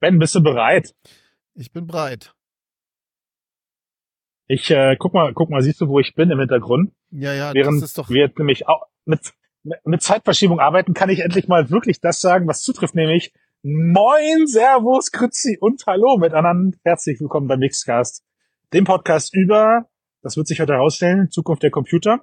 [0.00, 0.94] Ben, bist du bereit?
[1.54, 2.32] Ich bin bereit.
[4.46, 6.92] Ich äh, guck mal, guck mal, siehst du, wo ich bin im Hintergrund?
[7.10, 8.08] Ja, ja, Während das ist doch.
[8.08, 9.32] wir nämlich auch mit,
[9.84, 13.32] mit Zeitverschiebung arbeiten, kann ich endlich mal wirklich das sagen, was zutrifft, nämlich
[13.62, 16.78] Moin, Servus, Grüezi und Hallo miteinander.
[16.84, 18.24] Herzlich willkommen beim Mixcast,
[18.72, 19.88] dem Podcast über,
[20.22, 22.20] das wird sich heute herausstellen, Zukunft der Computer.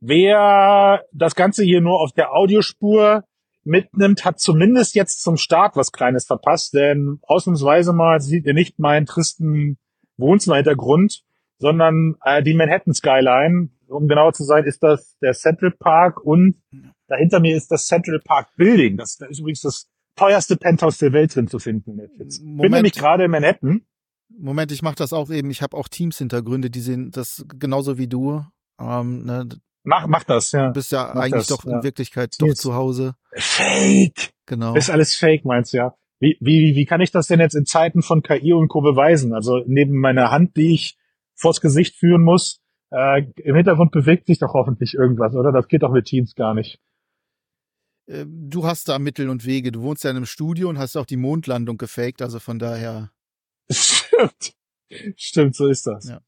[0.00, 3.22] Wer das Ganze hier nur auf der Audiospur
[3.70, 8.78] mitnimmt, hat zumindest jetzt zum Start was Kleines verpasst, denn ausnahmsweise mal sieht ihr nicht
[8.78, 9.78] meinen tristen
[10.18, 11.22] Wohnzimmerhintergrund,
[11.58, 13.70] sondern äh, die Manhattan Skyline.
[13.88, 16.56] Um genauer zu sein, ist das der Central Park und
[17.08, 18.96] dahinter mir ist das Central Park Building.
[18.96, 21.98] Das, da ist übrigens das teuerste Penthouse der Welt drin zu finden.
[22.18, 22.40] Jetzt.
[22.40, 22.74] Bin Moment.
[22.74, 23.82] nämlich gerade in Manhattan.
[24.28, 25.50] Moment, ich mache das auch eben.
[25.50, 28.44] Ich habe auch Teams-Hintergründe, die sehen das genauso wie du.
[28.78, 30.70] Ähm, ne, du Mach, mach das, ja.
[30.70, 31.76] bist ja Mach eigentlich das, doch ja.
[31.76, 32.60] in Wirklichkeit doch Jetzt.
[32.60, 33.14] zu Hause.
[33.32, 34.30] Fake!
[34.46, 34.74] Genau.
[34.74, 35.94] Ist alles fake, meinst du, ja?
[36.18, 38.82] Wie, wie, wie kann ich das denn jetzt in Zeiten von KI und Co.
[38.82, 39.32] beweisen?
[39.32, 40.98] Also neben meiner Hand, die ich
[41.34, 45.50] vors Gesicht führen muss, äh, im Hintergrund bewegt sich doch hoffentlich irgendwas, oder?
[45.52, 46.78] Das geht doch mit Teams gar nicht.
[48.06, 49.72] Äh, Du hast da Mittel und Wege.
[49.72, 52.20] Du wohnst ja in einem Studio und hast auch die Mondlandung gefaked.
[52.20, 53.12] Also von daher.
[53.70, 54.54] Stimmt.
[55.16, 56.08] Stimmt, so ist das.
[56.08, 56.20] Ja.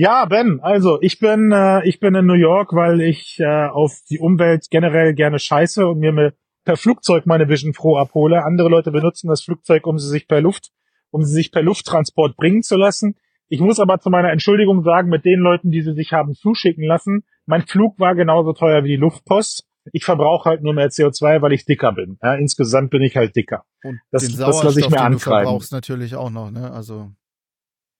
[0.00, 3.98] Ja, Ben, also ich bin äh, ich bin in New York, weil ich äh, auf
[4.08, 8.44] die Umwelt generell gerne scheiße und mir mit, per Flugzeug meine Vision Pro abhole.
[8.44, 10.70] Andere Leute benutzen das Flugzeug, um sie sich per Luft,
[11.10, 13.16] um sie sich per Lufttransport bringen zu lassen.
[13.48, 16.84] Ich muss aber zu meiner Entschuldigung sagen, mit den Leuten, die sie sich haben zuschicken
[16.84, 19.66] lassen, mein Flug war genauso teuer wie die Luftpost.
[19.92, 22.18] Ich verbrauche halt nur mehr CO2, weil ich dicker bin.
[22.22, 23.64] Ja, insgesamt bin ich halt dicker.
[23.82, 26.70] Und Das- den das lass Sauerstoff, ich mir den du verbrauchst natürlich auch noch, ne?
[26.70, 27.10] Also.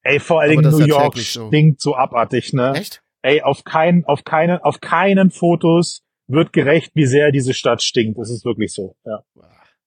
[0.08, 1.48] Ey, vor allen Dingen New ja York so.
[1.48, 2.72] stinkt so abartig, ne?
[2.76, 3.02] Echt?
[3.20, 8.18] Ey, auf keinen, auf keinen, auf keinen Fotos wird gerecht, wie sehr diese Stadt stinkt.
[8.18, 8.96] Das ist wirklich so.
[9.04, 9.22] Ja,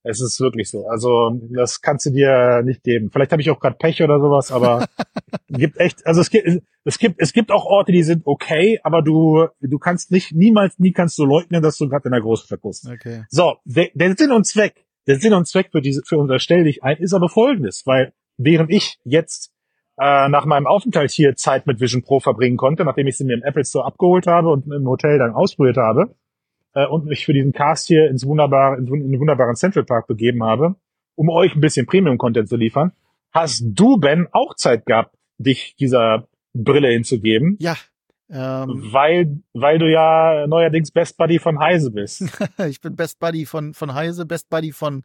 [0.03, 0.87] es ist wirklich so.
[0.87, 3.09] Also das kannst du dir nicht geben.
[3.11, 4.85] Vielleicht habe ich auch gerade Pech oder sowas, aber
[5.49, 6.05] gibt echt.
[6.05, 6.47] Also es gibt,
[6.83, 10.77] es gibt, es gibt auch Orte, die sind okay, aber du, du kannst nicht, niemals,
[10.77, 12.87] nie kannst du leugnen, dass du gerade in der Großstadt bist.
[12.87, 13.23] Okay.
[13.29, 16.63] So, der, der Sinn und Zweck, der Sinn und Zweck für diese, für unser Stell
[16.63, 19.51] dich ein, ist aber folgendes, weil während ich jetzt
[19.97, 23.33] äh, nach meinem Aufenthalt hier Zeit mit Vision Pro verbringen konnte, nachdem ich sie mir
[23.33, 26.15] im Apple Store abgeholt habe und im Hotel dann ausprobiert habe
[26.73, 30.43] äh, und mich für diesen Cast hier ins wunderbare, in, den wunderbaren Central Park begeben
[30.43, 30.75] habe,
[31.15, 32.93] um euch ein bisschen Premium-Content zu liefern,
[33.31, 37.75] hast du, Ben, auch Zeit gehabt, dich dieser Brille hinzugeben, Ja.
[38.33, 42.23] Ähm, weil, weil du ja neuerdings Best Buddy von Heise bist.
[42.65, 45.03] ich bin Best Buddy von, von Heise, Best Buddy von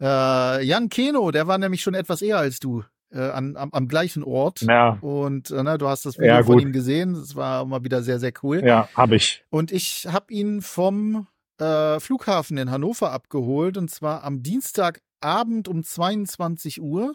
[0.00, 3.88] äh, Jan Keno, der war nämlich schon etwas eher als du äh, an, am, am
[3.88, 4.62] gleichen Ort.
[4.62, 7.14] Ja, Und äh, ne, du hast das Video Ja, von ihm gesehen.
[7.14, 8.64] Das war mal wieder sehr, sehr cool.
[8.64, 9.44] ja, habe ich.
[9.50, 11.26] Und ich habe ihn vom
[11.58, 13.76] äh, Flughafen in Hannover abgeholt.
[13.76, 17.14] Und zwar am Dienstagabend um 22 Uhr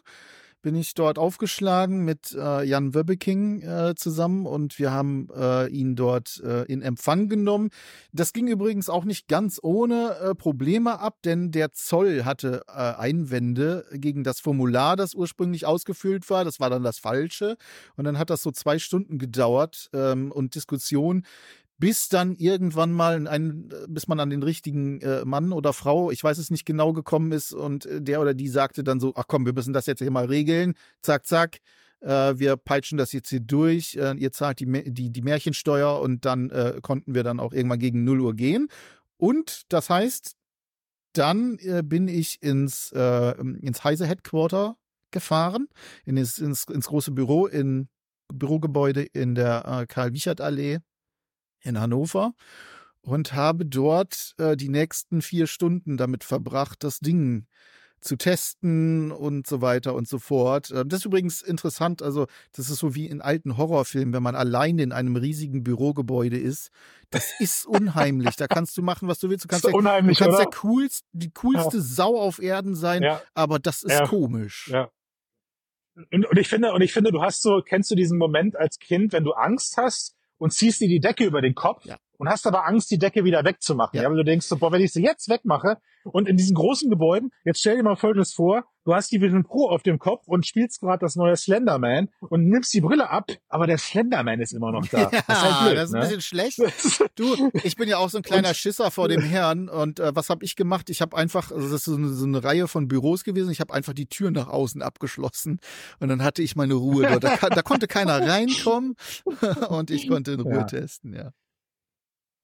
[0.65, 5.95] bin ich dort aufgeschlagen mit äh, Jan Wöbbeking äh, zusammen und wir haben äh, ihn
[5.95, 7.69] dort äh, in Empfang genommen.
[8.13, 12.71] Das ging übrigens auch nicht ganz ohne äh, Probleme ab, denn der Zoll hatte äh,
[12.71, 16.43] Einwände gegen das Formular, das ursprünglich ausgefüllt war.
[16.43, 17.57] Das war dann das Falsche.
[17.95, 21.27] Und dann hat das so zwei Stunden gedauert ähm, und Diskussion,
[21.77, 26.09] bis dann irgendwann mal in einen, bis man an den richtigen äh, Mann oder Frau,
[26.09, 29.13] ich weiß es nicht genau, gekommen ist und äh, der oder die sagte dann so,
[29.15, 31.59] ach komm, wir müssen das jetzt hier mal regeln, zack, zack,
[31.99, 36.23] äh, wir peitschen das jetzt hier durch, äh, ihr zahlt die, die, die Märchensteuer und
[36.25, 38.67] dann äh, konnten wir dann auch irgendwann gegen 0 Uhr gehen.
[39.17, 40.35] Und das heißt,
[41.13, 44.77] dann äh, bin ich ins, ins Heise Headquarter
[45.11, 45.67] gefahren,
[46.03, 47.87] in das, ins, ins große Büro, in
[48.33, 50.79] Bürogebäude in der Karl-Wiechert-Allee
[51.65, 52.33] in Hannover
[53.01, 57.47] und habe dort äh, die nächsten vier Stunden damit verbracht, das Ding
[58.01, 60.71] zu testen und so weiter und so fort.
[60.71, 64.35] Ähm, Das ist übrigens interessant, also das ist so wie in alten Horrorfilmen, wenn man
[64.35, 66.69] allein in einem riesigen Bürogebäude ist.
[67.09, 68.35] Das ist unheimlich.
[68.35, 69.45] Da kannst du machen, was du willst.
[69.45, 73.21] Du kannst, Ist der, du kannst der coolst, die coolste Sau auf Erden sein, Ja,
[73.33, 74.07] aber das ist Ja.
[74.07, 74.69] komisch.
[74.71, 74.91] ja.
[76.11, 78.79] Und, und ich finde, und ich finde, du hast so, kennst du diesen Moment als
[78.79, 81.97] Kind, wenn du Angst hast und ziehst dir die Decke über den Kopf Ja.
[82.17, 83.95] und hast aber Angst, die Decke wieder wegzumachen.
[83.97, 84.03] Ja.
[84.03, 86.89] Ja, weil du denkst, so, boah, wenn ich sie jetzt wegmache und in diesen großen
[86.89, 90.27] Gebäuden, jetzt stell dir mal Folgendes vor, du hast die Vision Pro auf dem Kopf
[90.27, 94.53] und spielst gerade das neue Slenderman und nimmst die Brille ab, aber der Slenderman ist
[94.53, 95.09] immer noch da.
[95.11, 96.05] Ja, das ist halt blöd, das ist ein ne?
[96.05, 96.59] bisschen schlecht.
[97.15, 100.29] Du, ich bin ja auch so ein kleiner Schisser vor dem Herrn und äh, was
[100.29, 100.89] habe ich gemacht?
[100.89, 103.59] Ich habe einfach, also das ist so eine, so eine Reihe von Büros gewesen, ich
[103.59, 105.59] habe einfach die Tür nach außen abgeschlossen
[105.99, 107.23] und dann hatte ich meine Ruhe dort.
[107.23, 108.95] Da, da konnte keiner reinkommen
[109.69, 110.63] und ich konnte in Ruhe Ja.
[110.63, 111.31] testen, ja.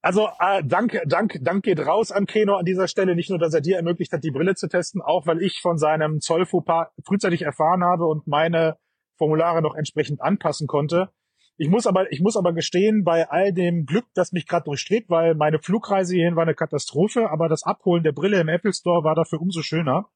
[0.04, 3.16] Also äh, dank, dank, dank geht raus an Keno an dieser Stelle.
[3.16, 5.78] Nicht nur, dass er dir ermöglicht hat, die Brille zu testen, auch weil ich von
[5.78, 8.78] seinem Zollfauxpas frühzeitig erfahren habe und meine
[9.18, 11.10] Formulare noch entsprechend anpassen konnte.
[11.58, 15.12] Ich muss aber, ich muss aber gestehen, bei all dem Glück, das mich gerade durchstrebt,
[15.12, 19.04] weil meine Flugreise hierhin war eine Katastrophe, aber das Abholen der Brille im Apple Store
[19.04, 20.08] war dafür umso schöner,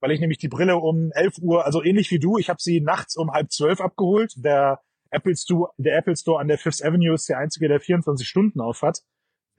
[0.00, 2.80] weil ich nämlich die Brille um 11 Uhr, also ähnlich wie du, ich habe sie
[2.80, 4.34] nachts um halb zwölf abgeholt.
[4.36, 4.80] Der
[5.10, 8.60] Apple Store, der Apple Store an der Fifth Avenue ist der einzige, der 24 Stunden
[8.60, 9.00] auf hat.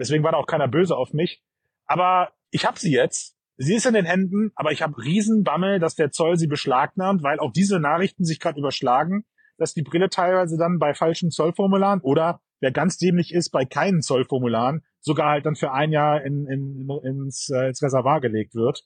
[0.04, 1.42] Deswegen war da auch keiner böse auf mich.
[1.86, 3.38] Aber ich habe sie jetzt.
[3.56, 7.40] Sie ist in den Händen, aber ich habe Riesenbammel, dass der Zoll sie beschlagnahmt, weil
[7.40, 9.24] auch diese Nachrichten sich gerade überschlagen,
[9.58, 14.02] dass die Brille teilweise dann bei falschen Zollformularen oder wer ganz dämlich ist, bei keinen
[14.02, 18.84] Zollformularen sogar halt dann für ein Jahr in, in, ins, äh, ins Reservoir gelegt wird.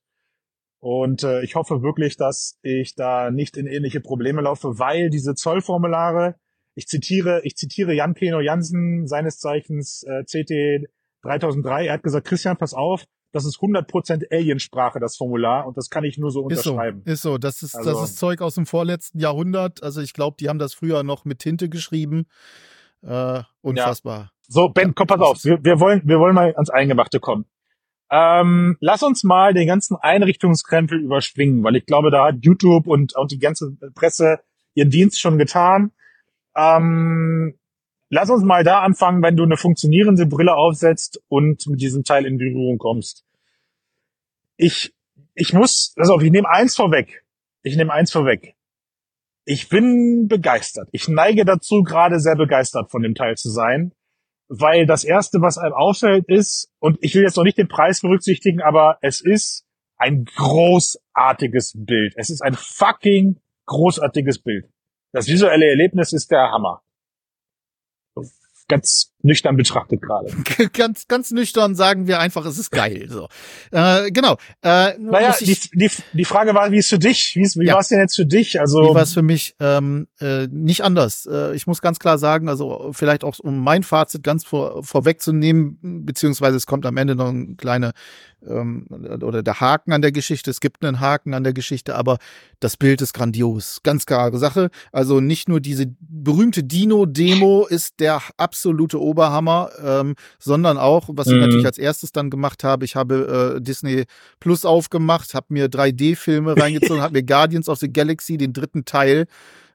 [0.80, 5.34] Und äh, ich hoffe wirklich, dass ich da nicht in ähnliche Probleme laufe, weil diese
[5.34, 6.36] Zollformulare,
[6.76, 10.88] ich zitiere, ich zitiere Jan Keno Jansen, seines Zeichens äh, CT
[11.28, 11.88] 3003.
[11.88, 16.04] Er hat gesagt, Christian, pass auf, das ist 100% Aliensprache, das Formular, und das kann
[16.04, 17.02] ich nur so unterschreiben.
[17.06, 17.38] Ist so, ist so.
[17.38, 19.84] Das ist, also, das ist Zeug aus dem vorletzten Jahrhundert.
[19.84, 22.26] Also ich glaube, die haben das früher noch mit Tinte geschrieben.
[23.04, 24.20] Äh, unfassbar.
[24.20, 24.32] Ja.
[24.48, 25.44] So, Ben, komm, pass auf.
[25.44, 27.46] Wir, wir, wollen, wir wollen mal ans Eingemachte kommen.
[28.10, 33.16] Ähm, lass uns mal den ganzen Einrichtungskrempel überspringen, weil ich glaube, da hat YouTube und,
[33.16, 34.40] und die ganze Presse
[34.74, 35.92] ihren Dienst schon getan.
[36.56, 37.60] Ähm,
[38.10, 42.26] Lass uns mal da anfangen, wenn du eine funktionierende Brille aufsetzt und mit diesem Teil
[42.26, 43.26] in Berührung kommst.
[44.56, 44.94] Ich,
[45.36, 47.26] ich muss, also ich nehme eins vorweg.
[47.64, 48.56] Ich nehme eins vorweg.
[49.44, 50.88] Ich bin begeistert.
[50.92, 53.94] Ich neige dazu, gerade sehr begeistert von dem Teil zu sein,
[54.48, 58.02] weil das erste, was einem auffällt, ist, und ich will jetzt noch nicht den Preis
[58.02, 59.66] berücksichtigen, aber es ist
[59.98, 62.14] ein großartiges Bild.
[62.16, 64.70] Es ist ein fucking großartiges Bild.
[65.12, 66.82] Das visuelle Erlebnis ist der Hammer
[68.68, 70.30] ganz nüchtern betrachtet gerade.
[70.74, 73.08] ganz, ganz nüchtern sagen wir einfach, es ist geil.
[73.10, 73.28] So,
[73.72, 74.38] äh, genau.
[74.62, 77.36] Äh, naja, die, die, die Frage war, wie ist für dich?
[77.36, 77.74] Wie, ist, wie ja.
[77.74, 78.60] war es denn jetzt für dich?
[78.60, 79.56] Also wie war es für mich?
[79.60, 81.28] Ähm, äh, nicht anders.
[81.32, 86.06] Äh, ich muss ganz klar sagen, also vielleicht auch um mein Fazit ganz vor, vorwegzunehmen,
[86.06, 87.94] beziehungsweise es kommt am Ende noch eine kleine
[88.46, 88.86] ähm,
[89.22, 90.52] oder der Haken an der Geschichte.
[90.52, 92.18] Es gibt einen Haken an der Geschichte, aber
[92.60, 93.82] das Bild ist grandios.
[93.84, 94.70] Ganz klare Sache.
[94.92, 101.34] Also nicht nur diese berühmte Dino-Demo ist der absolute Oberhammer, ähm, sondern auch, was mhm.
[101.34, 104.06] ich natürlich als erstes dann gemacht habe, ich habe äh, Disney
[104.40, 109.26] Plus aufgemacht, habe mir 3D-Filme reingezogen, habe mir Guardians of the Galaxy, den dritten Teil,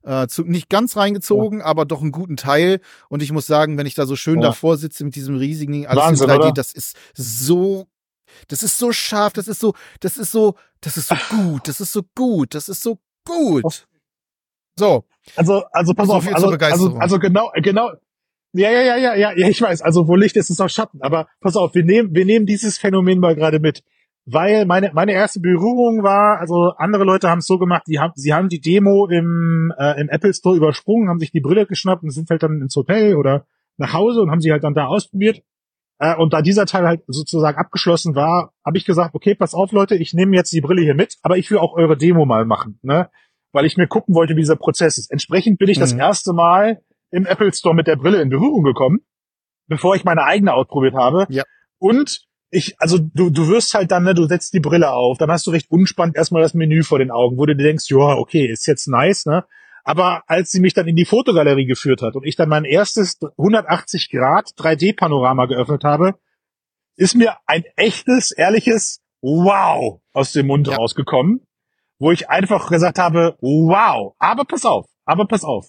[0.05, 1.65] äh, zu, nicht ganz reingezogen, ja.
[1.65, 2.81] aber doch einen guten Teil.
[3.09, 4.49] Und ich muss sagen, wenn ich da so schön ja.
[4.49, 6.53] davor sitze mit diesem riesigen alles Wahnsinn, in 3D, oder?
[6.53, 7.87] das ist so
[8.49, 11.83] das ist so scharf, das ist so, das ist so, das ist so gut, das
[11.83, 13.87] ist so gut, das ist so gut.
[14.79, 15.05] So.
[15.37, 17.93] Also, also pass so auf, also, also, also genau, genau,
[18.53, 19.83] ja, ja, ja, ja, ja, ja, ich weiß.
[19.83, 21.01] Also wo Licht ist, ist auch Schatten.
[21.01, 23.83] Aber pass auf, wir nehmen, wir nehmen dieses Phänomen mal gerade mit,
[24.27, 28.13] weil meine meine erste Berührung war, also andere Leute haben es so gemacht, die haben,
[28.15, 32.03] sie haben die Demo im äh, im Apple Store übersprungen, haben sich die Brille geschnappt
[32.03, 33.47] und sind halt dann ins Hotel oder
[33.79, 35.43] nach Hause und haben sie halt dann da ausprobiert.
[35.99, 39.73] Äh, und da dieser Teil halt sozusagen abgeschlossen war, habe ich gesagt, okay, pass auf,
[39.73, 42.45] Leute, ich nehme jetzt die Brille hier mit, aber ich will auch eure Demo mal
[42.45, 43.09] machen, ne?
[43.53, 45.11] Weil ich mir gucken wollte, wie dieser Prozess ist.
[45.11, 45.83] Entsprechend bin ich mhm.
[45.83, 46.81] das erste Mal
[47.13, 49.01] im Apple Store mit der Brille in Berührung gekommen,
[49.69, 51.27] bevor ich meine eigene ausprobiert habe.
[51.29, 51.45] Ja.
[51.79, 55.31] Und ich, also du, du wirst halt dann, ne, du setzt die Brille auf, dann
[55.31, 58.17] hast du recht unspannend erstmal das Menü vor den Augen, wo du dir denkst, ja,
[58.17, 59.45] okay, ist jetzt nice, ne?
[59.85, 63.19] Aber als sie mich dann in die Fotogalerie geführt hat und ich dann mein erstes
[63.37, 66.15] 180 Grad 3D-Panorama geöffnet habe,
[66.97, 70.77] ist mir ein echtes, ehrliches Wow aus dem Mund ja.
[70.77, 71.47] rausgekommen,
[71.99, 75.69] wo ich einfach gesagt habe, wow, aber pass auf, aber pass auf.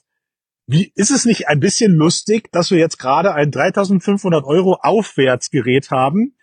[0.65, 5.91] Wie ist es nicht ein bisschen lustig, dass wir jetzt gerade ein 3500 Euro Aufwärtsgerät
[5.91, 6.36] haben,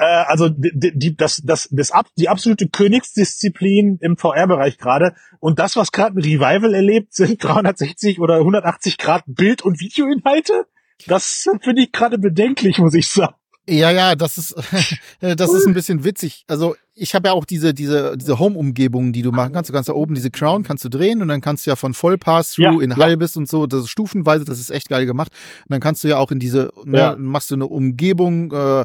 [0.00, 5.14] äh, also die, die, das, das, das, die absolute Königsdisziplin im VR-Bereich gerade.
[5.40, 10.66] Und das, was gerade ein Revival erlebt, sind 360 oder 180 Grad Bild- und Videoinhalte.
[11.06, 13.34] Das finde ich gerade bedenklich, muss ich sagen.
[13.68, 14.54] Ja, ja, das ist
[15.20, 16.44] das ist ein bisschen witzig.
[16.48, 19.70] Also ich habe ja auch diese diese diese Home-Umgebungen, die du machen kannst.
[19.70, 21.94] Du kannst da oben diese Crown kannst du drehen und dann kannst du ja von
[21.94, 25.32] Voll Pass-Through ja, in halbes und so, das ist stufenweise, das ist echt geil gemacht.
[25.64, 27.16] Und dann kannst du ja auch in diese, ne, ja.
[27.16, 28.84] machst du eine Umgebung, äh,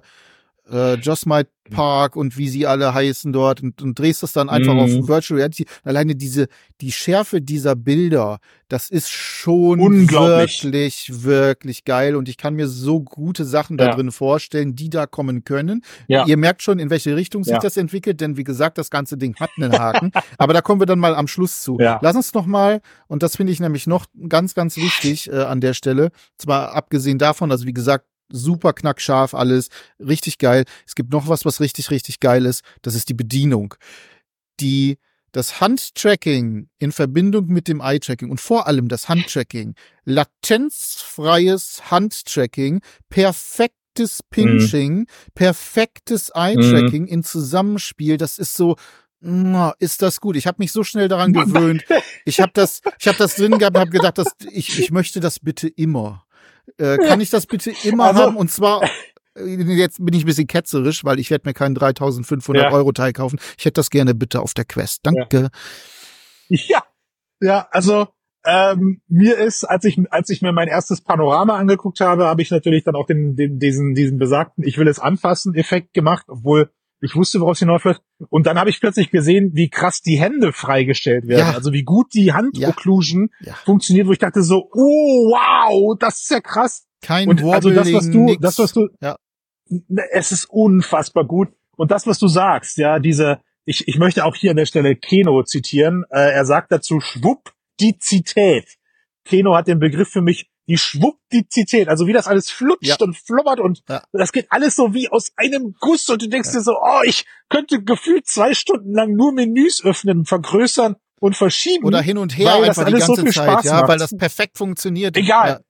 [0.71, 4.49] äh, Just My Park und wie sie alle heißen dort und, und drehst das dann
[4.49, 4.79] einfach mm.
[4.79, 5.07] auf mhm.
[5.07, 5.65] Virtual Reality.
[5.83, 6.47] Alleine diese,
[6.79, 13.01] die Schärfe dieser Bilder, das ist schon wirklich, wirklich geil und ich kann mir so
[13.01, 13.87] gute Sachen ja.
[13.87, 15.83] da drin vorstellen, die da kommen können.
[16.07, 16.25] Ja.
[16.27, 17.59] Ihr merkt schon, in welche Richtung sich ja.
[17.59, 20.11] das entwickelt, denn wie gesagt, das ganze Ding hat einen Haken.
[20.37, 21.77] Aber da kommen wir dann mal am Schluss zu.
[21.79, 25.61] Lass uns noch mal, und das finde ich nämlich noch ganz, ganz wichtig äh, an
[25.61, 30.65] der Stelle, zwar abgesehen davon, also wie gesagt, super knackscharf alles, richtig geil.
[30.85, 32.63] Es gibt noch was, was richtig, richtig geil ist.
[32.81, 33.75] Das ist die Bedienung.
[34.59, 34.97] Die,
[35.31, 43.75] das Handtracking in Verbindung mit dem Eye-Tracking und vor allem das Handtracking, latenzfreies Handtracking, perfektes
[43.97, 44.19] Mhm.
[44.29, 48.75] Pinching, perfektes Eye-Tracking in Zusammenspiel, das ist so,
[49.79, 50.35] ist das gut.
[50.35, 51.83] Ich habe mich so schnell daran gewöhnt.
[52.25, 55.39] Ich habe das, ich habe das drin gehabt, habe gedacht, dass ich, ich möchte das
[55.39, 56.24] bitte immer.
[56.77, 58.37] Äh, kann ich das bitte immer Also- haben?
[58.37, 58.83] Und zwar
[59.35, 62.71] äh, jetzt bin ich ein bisschen ketzerisch, weil ich werde mir keinen 3500 Ja.
[62.71, 63.39] Euro Teil kaufen.
[63.57, 65.01] Ich hätte das gerne bitte auf der Quest.
[65.03, 65.49] Danke.
[66.47, 66.83] Ja,
[67.41, 68.07] ja, also
[68.45, 72.51] ähm, mir ist, als ich als ich mir mein erstes Panorama angeguckt habe, habe ich
[72.51, 76.69] natürlich dann auch den, den diesen diesen besagten Ich will es anfassen Effekt gemacht, obwohl
[77.01, 78.01] ich wusste, woraus hinausläuft.
[78.29, 81.49] Und dann habe ich plötzlich gesehen, wie krass die Hände freigestellt werden.
[81.49, 81.53] Ja.
[81.53, 83.53] Also wie gut die Hand-Occlusion Ja.
[83.65, 86.85] funktioniert, wo ich dachte so, oh wow, das ist ja krass.
[87.01, 88.41] Kein Und also das, was du, nix.
[88.41, 89.17] das, was du, Ja.
[90.11, 91.49] es ist unfassbar gut.
[91.77, 94.95] Und das, was du sagst, ja, diese, ich, ich möchte auch hier an der Stelle
[94.95, 96.05] Keno zitieren.
[96.09, 96.99] Äh, er sagt dazu
[97.79, 98.65] Schwuppdizität.
[99.25, 102.95] Keno hat den Begriff für mich die Schwuppdizität, also wie das alles flutscht Ja.
[102.99, 104.03] und flubbert und Ja.
[104.13, 107.25] das geht alles so wie aus einem Guss und du denkst dir so, oh, ich
[107.49, 111.85] könnte gefühlt zwei Stunden lang nur Menüs öffnen, vergrößern und verschieben.
[111.85, 113.73] Oder hin und her weil das einfach die alles so ganze viel Zeit, Spaß ja,
[113.81, 113.89] macht.
[113.89, 115.15] weil das perfekt funktioniert.
[115.17, 115.61] Egal.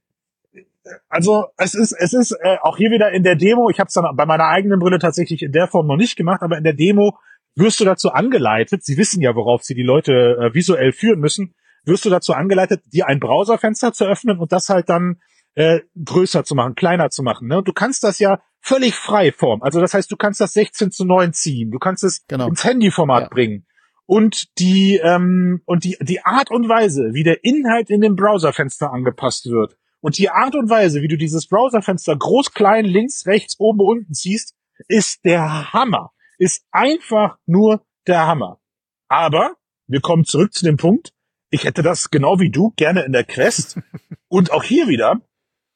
[1.09, 3.69] Also es ist es ist äh, auch hier wieder in der Demo.
[3.69, 6.41] Ich habe es dann bei meiner eigenen Brille tatsächlich in der Form noch nicht gemacht,
[6.41, 7.17] aber in der Demo
[7.55, 8.83] wirst du dazu angeleitet.
[8.85, 11.55] Sie wissen ja, worauf sie die Leute äh, visuell führen müssen.
[11.85, 15.21] Wirst du dazu angeleitet, dir ein Browserfenster zu öffnen und das halt dann
[15.55, 17.47] äh, größer zu machen, kleiner zu machen.
[17.47, 17.59] Ne?
[17.59, 19.61] Und du kannst das ja völlig frei formen.
[19.63, 21.71] Also das heißt, du kannst das 16 zu 9 ziehen.
[21.71, 22.47] Du kannst es Genau.
[22.47, 23.29] ins Handyformat Ja.
[23.29, 23.65] bringen.
[24.07, 28.91] Und die ähm, und die die Art und Weise, wie der Inhalt in dem Browserfenster
[28.91, 33.55] angepasst wird und die Art und Weise, wie du dieses Browserfenster groß, klein, links, rechts,
[33.59, 34.53] oben, unten ziehst,
[34.87, 36.11] ist der Hammer.
[36.37, 38.59] Ist einfach nur der Hammer.
[39.07, 39.55] Aber
[39.87, 41.13] wir kommen zurück zu dem Punkt.
[41.55, 43.79] Ich hätte das genau wie du gerne in der Quest.
[44.27, 45.21] und auch hier wieder,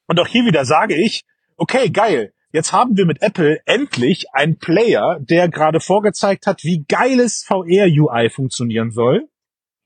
[0.08, 1.24] und auch hier wieder sage ich,
[1.56, 2.34] okay, geil.
[2.52, 8.30] Jetzt haben wir mit Apple endlich einen Player, der gerade vorgezeigt hat, wie geiles VR-UI
[8.30, 9.30] funktionieren soll.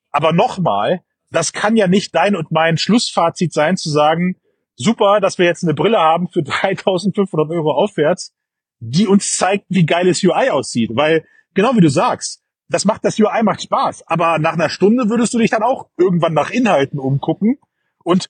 [0.09, 4.37] Aber nochmal, das kann ja nicht dein und mein Schlussfazit sein, zu sagen,
[4.75, 8.33] super, dass wir jetzt eine Brille haben für 3500 Euro aufwärts,
[8.79, 10.89] die uns zeigt, wie geiles UI aussieht.
[10.95, 11.23] Weil,
[11.53, 14.07] genau wie du sagst, das macht, das UI macht Spaß.
[14.07, 17.57] Aber nach einer Stunde würdest du dich dann auch irgendwann nach Inhalten umgucken.
[18.03, 18.29] Und,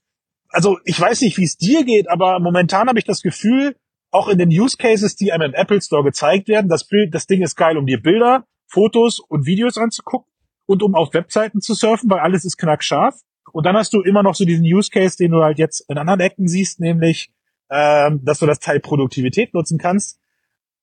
[0.49, 3.75] also, ich weiß nicht, wie es dir geht, aber momentan habe ich das Gefühl,
[4.11, 7.25] auch in den Use Cases, die einem im Apple Store gezeigt werden, das Bild, das
[7.25, 10.31] Ding ist geil, um dir Bilder, Fotos und Videos anzugucken
[10.65, 13.15] und um auf Webseiten zu surfen, weil alles ist knackscharf.
[13.51, 15.97] Und dann hast du immer noch so diesen Use Case, den du halt jetzt in
[15.97, 17.31] anderen Ecken siehst, nämlich,
[17.69, 20.19] ähm, dass du das Teil Produktivität nutzen kannst.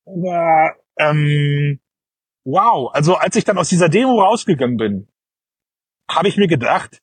[0.04, 1.80] Aber, ähm,
[2.44, 5.08] wow, also als ich dann aus dieser Demo rausgegangen bin,
[6.10, 7.00] habe ich mir gedacht,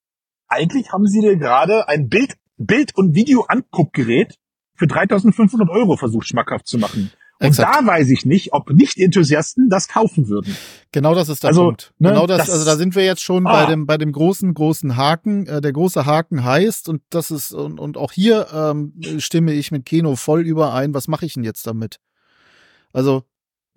[0.47, 4.35] eigentlich haben sie dir gerade ein Bild, Bild- und Video-Anguckgerät
[4.75, 7.11] für 3500 Euro versucht schmackhaft zu machen.
[7.39, 7.75] Und Exakt.
[7.75, 10.57] da weiß ich nicht, ob Nicht-Enthusiasten das kaufen würden.
[10.91, 11.93] Genau das ist der Also, Punkt.
[11.99, 13.51] ne, genau das, das- also da sind wir jetzt schon Ah.
[13.63, 15.45] bei dem, bei dem großen, großen Haken.
[15.45, 19.71] Äh, der große Haken heißt, und das ist, und, und auch hier ähm, stimme ich
[19.71, 21.99] mit Keno voll überein, was mache ich denn jetzt damit?
[22.91, 23.23] Also,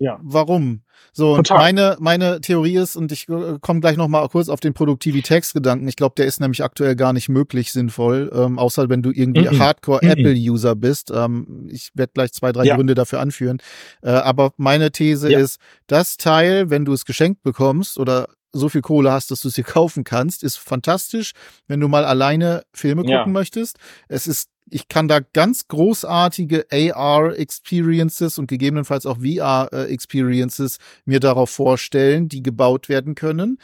[0.00, 0.18] Ja.
[0.22, 0.80] warum?
[1.12, 1.58] So, und Total.
[1.58, 5.96] meine, meine Theorie ist, und ich äh, komme gleich nochmal kurz auf den Produktivitätsgedanken, ich
[5.96, 9.58] glaube, der ist nämlich aktuell gar nicht möglich sinnvoll, ähm, außer wenn du irgendwie Mhm.
[9.60, 11.10] Hardcore-Apple-User bist.
[11.14, 12.76] Ähm, ich werde gleich zwei, drei Ja.
[12.76, 13.58] Gründe dafür anführen.
[14.02, 15.38] Äh, aber meine These Ja.
[15.38, 19.48] ist, das Teil, wenn du es geschenkt bekommst oder so viel Kohle hast, dass du
[19.48, 21.32] es dir kaufen kannst, ist fantastisch,
[21.68, 23.18] wenn du mal alleine Filme Ja.
[23.18, 23.76] gucken möchtest.
[24.08, 32.28] Es ist, ich kann da ganz großartige AR-Experiences und gegebenenfalls auch VR-Experiences mir darauf vorstellen,
[32.28, 33.58] die gebaut werden können.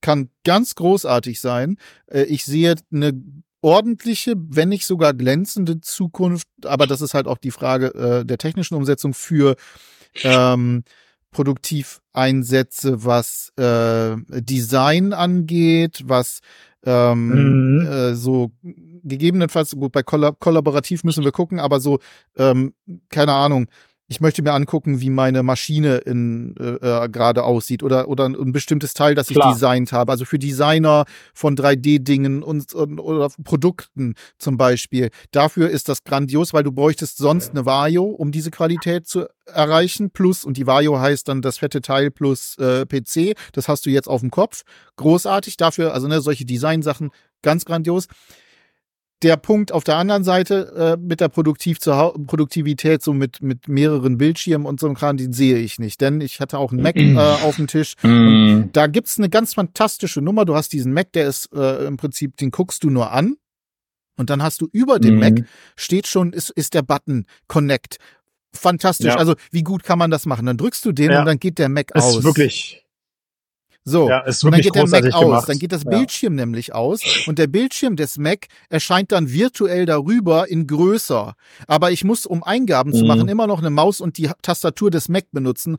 [0.00, 1.76] Kann ganz großartig sein.
[2.06, 3.12] Äh, Ich sehe eine
[3.62, 8.36] ordentliche, wenn nicht sogar glänzende Zukunft, aber das ist halt auch die Frage äh, der
[8.36, 9.56] technischen Umsetzung für
[10.22, 10.84] ähm,
[11.34, 16.40] Produktiveinsätze, was äh, Design angeht, was
[16.86, 17.86] ähm, Mhm.
[17.86, 18.52] äh, so
[19.02, 21.98] gegebenenfalls, gut, bei Kollab kollaborativ müssen wir gucken, aber so,
[22.36, 22.72] ähm,
[23.10, 23.66] keine Ahnung,
[24.06, 28.52] ich möchte mir angucken, wie meine Maschine in äh, äh, gerade aussieht oder oder ein,
[28.52, 29.54] bestimmtes Teil, das ich Klar.
[29.54, 30.12] designt habe.
[30.12, 35.10] Also für Designer von 3D-Dingen und, und oder Produkten zum Beispiel.
[35.30, 40.10] Dafür ist das grandios, weil du bräuchtest sonst eine Vario, um diese Qualität zu erreichen.
[40.10, 43.36] Plus und die Vario heißt dann das fette Teil plus äh, PC.
[43.52, 44.62] Das hast du jetzt auf dem Kopf.
[44.96, 45.94] Großartig dafür.
[45.94, 47.10] Also ne, solche Designsachen
[47.42, 48.08] ganz grandios.
[49.24, 54.18] Der Punkt auf der anderen Seite äh, mit der Produktiv Produktivität, so mit, mit mehreren
[54.18, 56.00] Bildschirmen und so einem Kran, den sehe ich nicht.
[56.00, 57.94] Denn ich hatte auch einen Mac äh, auf dem Tisch.
[58.02, 60.44] Und da gibt's eine ganz fantastische Nummer.
[60.44, 63.36] Du hast diesen Mac, der ist äh, im Prinzip, den guckst du nur an.
[64.16, 65.20] Und dann hast du über dem Mhm.
[65.20, 67.96] Mac steht schon, ist, ist der Button Connect.
[68.52, 69.06] Fantastisch.
[69.08, 69.16] Ja.
[69.16, 70.46] Also, wie gut kann man das machen?
[70.46, 71.20] Dann drückst du den Ja.
[71.20, 72.22] und dann geht der Mac Ist aus.
[72.22, 72.83] wirklich,
[73.86, 74.08] So.
[74.08, 75.48] ja, Und dann geht der Mac aus, gemacht.
[75.48, 75.90] dann geht das Ja.
[75.90, 81.34] Bildschirm nämlich aus und der Bildschirm des Mac erscheint dann virtuell darüber in größer.
[81.66, 83.08] Aber ich muss, um Eingaben zu Mhm.
[83.08, 85.76] machen, immer noch eine Maus und die Tastatur des Mac benutzen.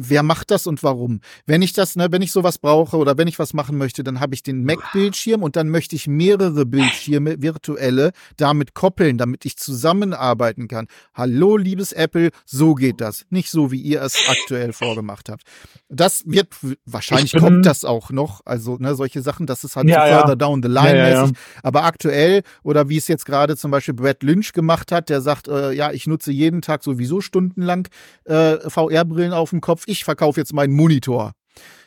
[0.00, 1.20] Wer macht das und warum?
[1.44, 4.20] Wenn ich das, ne, wenn ich sowas brauche oder wenn ich was machen möchte, dann
[4.20, 9.56] habe ich den Mac-Bildschirm und dann möchte ich mehrere Bildschirme, virtuelle, damit koppeln, damit ich
[9.56, 10.86] zusammenarbeiten kann.
[11.14, 13.24] Hallo, liebes Apple, so geht das.
[13.30, 15.42] Nicht so, wie ihr es aktuell vorgemacht habt.
[15.88, 18.42] Das wird wahrscheinlich Ich bin- kommt das auch noch.
[18.44, 20.18] Also ne, solche Sachen, das ist halt Ja, so ja.
[20.20, 21.36] further down the line Ja, ja, mäßig.
[21.64, 25.48] Aber aktuell oder wie es jetzt gerade zum Beispiel Brad Lynch gemacht hat, der sagt,
[25.48, 27.88] äh, ja, ich nutze jeden Tag sowieso stundenlang
[28.26, 29.84] äh, VR-Brillen auf dem Kopf.
[29.88, 31.32] Ich verkaufe jetzt meinen Monitor.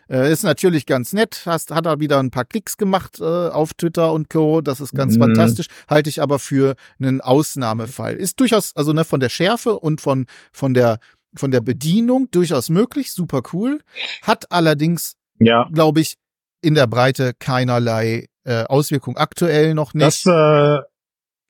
[0.10, 3.74] Äh, ist natürlich ganz nett, hast, hat er wieder ein paar Klicks gemacht äh, auf
[3.76, 4.60] Twitter und Co.
[4.62, 5.22] Das ist ganz Mhm.
[5.22, 8.16] fantastisch, halte ich aber für einen Ausnahmefall.
[8.16, 11.00] Ist durchaus, also ne, von der Schärfe und von, von der
[11.38, 13.80] von der Bedienung durchaus möglich, super cool,
[14.22, 16.18] hat allerdings, Ja, glaube ich,
[16.62, 20.26] in der Breite keinerlei äh, Auswirkung aktuell noch nicht.
[20.26, 20.82] das, äh,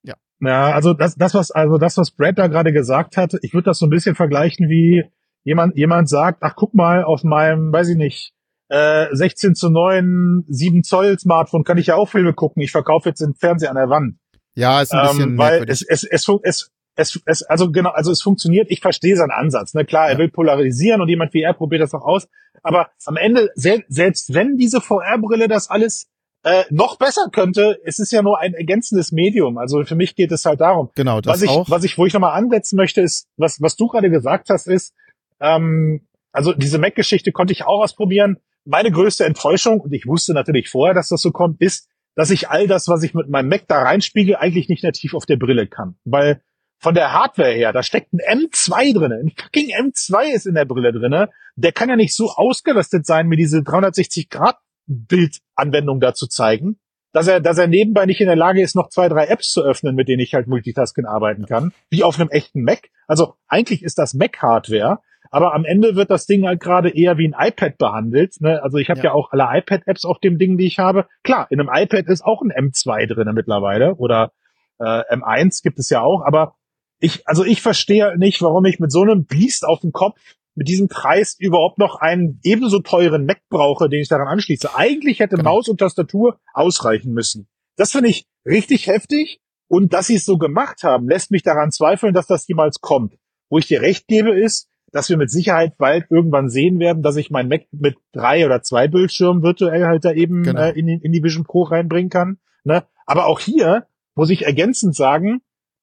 [0.04, 0.72] Ja.
[0.72, 3.78] also das, das was, also das, was Brad da gerade gesagt hat, ich würde das
[3.78, 5.02] so ein bisschen vergleichen wie
[5.44, 8.32] jemand, jemand sagt, ach guck mal, auf meinem, weiß ich nicht,
[8.68, 12.62] äh, 16 zu 9, 7 Zoll Smartphone kann ich ja auch Filme gucken.
[12.62, 14.16] Ich verkaufe jetzt den Fernseher an der Wand.
[14.54, 18.10] ja, ist ein bisschen Ähm, weil es, es, es, es, es, es, also genau, also
[18.10, 19.74] es funktioniert, ich verstehe seinen Ansatz.
[19.74, 19.84] Ne?
[19.84, 22.28] Klar, er will polarisieren und jemand wie er probiert das auch aus.
[22.62, 26.08] Aber am Ende, sel selbst wenn diese VR-Brille das alles
[26.44, 29.58] äh, noch besser könnte, es ist ja nur ein ergänzendes Medium.
[29.58, 30.90] Also für mich geht es halt darum.
[30.94, 31.70] genau, das Was ich, auch.
[31.70, 34.94] was ich, wo ich nochmal ansetzen möchte, ist, was, was du gerade gesagt hast, ist,
[35.42, 38.38] ähm, also diese Mac-Geschichte konnte ich auch ausprobieren.
[38.64, 42.48] Meine größte Enttäuschung, und ich wusste natürlich vorher, dass das so kommt, ist, dass ich
[42.48, 45.66] all das, was ich mit meinem Mac da reinspiegel, eigentlich nicht nativ auf der Brille
[45.66, 45.96] kann.
[46.04, 46.40] Weil
[46.78, 49.16] von der Hardware her, da steckt ein M2 drinne.
[49.16, 51.30] Ein fucking M2 ist in der Brille drinne.
[51.56, 56.78] Der kann ja nicht so ausgerüstet sein, mir diese 360-Grad-Bildanwendung da zu zeigen,
[57.12, 59.62] dass er, dass er nebenbei nicht in der Lage ist, noch zwei, drei Apps zu
[59.62, 62.88] öffnen, mit denen ich halt Multitasking arbeiten kann, wie auf einem echten Mac.
[63.06, 65.00] Also eigentlich ist das Mac-Hardware,
[65.32, 68.40] aber am Ende wird das Ding halt gerade eher wie ein iPad behandelt.
[68.40, 68.62] Ne?
[68.62, 69.06] Also ich habe Ja.
[69.06, 69.12] ja.
[69.12, 71.06] auch alle iPad-Apps auf dem Ding, die ich habe.
[71.24, 74.32] Klar, in einem iPad ist auch ein M2 drinne mittlerweile oder
[74.78, 76.54] äh, M1 gibt es ja auch, aber
[77.00, 80.20] ich, also ich verstehe nicht, warum ich mit so einem Biest auf dem Kopf
[80.54, 84.76] mit diesem Preis überhaupt noch einen ebenso teuren Mac brauche, den ich daran anschließe.
[84.76, 85.54] Eigentlich hätte Genau.
[85.54, 87.48] Maus und Tastatur ausreichen müssen.
[87.76, 89.40] Das finde ich richtig heftig.
[89.66, 93.14] Und dass sie es so gemacht haben, lässt mich daran zweifeln, dass das jemals kommt.
[93.48, 97.16] Wo ich dir recht gebe, ist, dass wir mit Sicherheit bald irgendwann sehen werden, dass
[97.16, 100.60] ich mein Mac mit drei oder zwei Bildschirmen virtuell halt da eben Genau.
[100.60, 102.38] äh, in, die- in die Vision Pro reinbringen kann.
[102.64, 102.84] Ne?
[103.06, 105.40] Aber auch hier muss ich ergänzend sagen,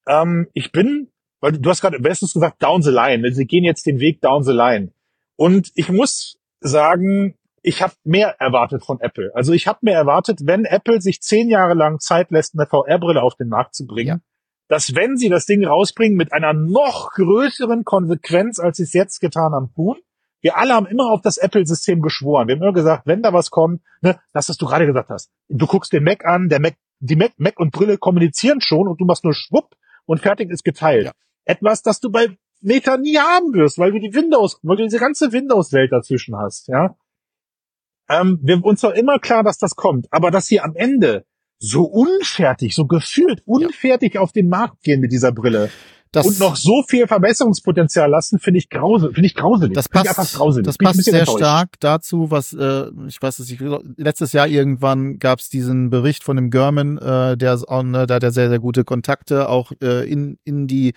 [0.08, 1.10] ähm, ich bin,
[1.42, 3.30] weil du hast gerade bestens gesagt, down the line.
[3.34, 4.92] Sie gehen jetzt den Weg down the line.
[5.36, 9.32] Und ich muss sagen, ich habe mehr erwartet von Apple.
[9.34, 13.22] Also ich habe mir erwartet, wenn Apple sich zehn Jahre lang Zeit lässt, eine VR-Brille
[13.22, 14.20] auf den Markt zu bringen, Ja.
[14.70, 19.20] Dass wenn sie das Ding rausbringen mit einer noch größeren Konsequenz, als sie es jetzt
[19.20, 19.98] getan haben, tun.
[20.42, 22.48] Wir alle haben immer auf das Apple-System geschworen.
[22.48, 25.32] Wir haben immer gesagt, wenn da was kommt, ne, das, was du gerade gesagt hast.
[25.50, 29.02] Du guckst den Mac an, der Mac, die Mac, Mac und Brille kommunizieren schon und
[29.02, 31.08] du machst nur schwupp und fertig ist geteilt.
[31.08, 31.12] Ja.
[31.44, 35.00] Etwas, das du bei Meta nie haben wirst, weil du die Windows, weil du diese
[35.00, 36.96] ganze Windows-Welt dazwischen hast, ja.
[38.08, 41.26] Ähm, wir, uns war immer klar, dass das kommt, aber dass sie am Ende
[41.60, 45.70] so unfertig, so gefühlt unfertig auf den Markt gehen mit dieser Brille
[46.12, 49.76] Das, und noch so viel Verbesserungspotenzial lassen, finde ich grauselig, finde ich grauselig.
[49.76, 50.66] das passt, grauselig.
[50.66, 53.62] das passt sehr stark dazu, was äh, ich weiß es nicht.
[53.98, 58.16] Letztes Jahr irgendwann gab es diesen Bericht von dem German, äh, der auch, ne, da
[58.16, 60.94] hat er sehr sehr gute Kontakte auch äh, in in die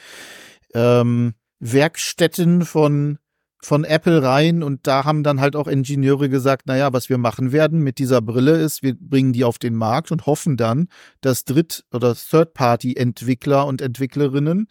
[0.73, 3.19] ähm, Werkstätten von
[3.65, 7.53] von Apple rein und da haben dann halt auch Ingenieure gesagt, naja, was wir machen
[7.53, 10.89] werden mit dieser Brille ist, wir bringen die auf den Markt und hoffen dann,
[11.21, 14.67] dass Dritt- oder Third-Party-Entwickler und Entwicklerinnen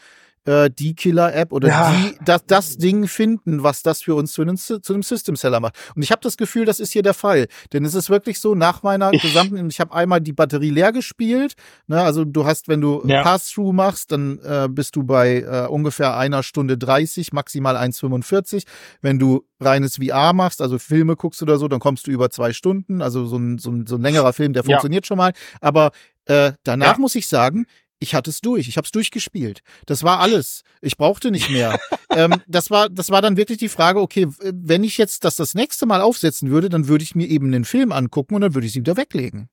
[0.45, 1.91] äh, die Killer-App oder Ja.
[1.93, 5.75] die das, das Ding finden, was das für uns zu einem, zu einem System-Seller macht.
[5.95, 7.47] Und ich habe das Gefühl, das ist hier der Fall.
[7.73, 10.91] Denn es ist wirklich so, nach meiner Ich- gesamten, ich habe einmal die Batterie leer
[10.91, 11.54] gespielt.
[11.88, 13.21] Ne, also du hast, wenn du Ja.
[13.23, 18.63] Pass-Through machst, dann äh, bist du bei äh, ungefähr einer Stunde 30, maximal 1,45.
[19.01, 22.51] Wenn du reines VR machst, also Filme guckst oder so, dann kommst du über zwei
[22.54, 23.01] Stunden.
[23.01, 24.69] Also so ein, so ein, so ein längerer Film, der Ja.
[24.71, 25.34] funktioniert schon mal.
[25.60, 25.91] Aber
[26.25, 26.99] äh, danach Ja.
[26.99, 27.65] muss ich sagen,
[28.02, 28.68] ich hatte es durch.
[28.68, 29.62] Ich habe es durchgespielt.
[29.86, 30.64] Das war alles.
[30.82, 31.80] Ich brauchte nicht mehr.
[32.10, 35.54] ähm, das war, das war dann wirklich die Frage, okay, wenn ich jetzt das das
[35.54, 38.66] nächste Mal aufsetzen würde, dann würde ich mir eben den Film angucken und dann würde
[38.68, 39.50] ich sie wieder weglegen.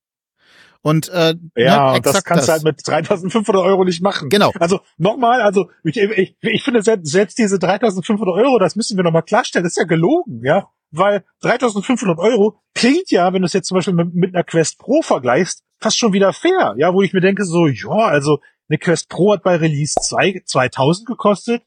[0.80, 2.62] Und äh, ja, ne, das kannst das.
[2.62, 4.28] du halt mit 3.500 Euro nicht machen.
[4.28, 4.52] Genau.
[4.58, 9.04] Also nochmal, also ich, ich, ich finde selbst, selbst diese 3.500 Euro, das müssen wir
[9.04, 13.52] nochmal klarstellen, das ist ja gelogen, ja, weil 3.500 Euro klingt ja, wenn du es
[13.52, 17.02] jetzt zum Beispiel mit, mit einer Quest Pro vergleichst, fast schon wieder fair, ja, wo
[17.02, 21.62] ich mir denke so, ja, also eine Quest Pro hat bei Release 2, 2000 gekostet,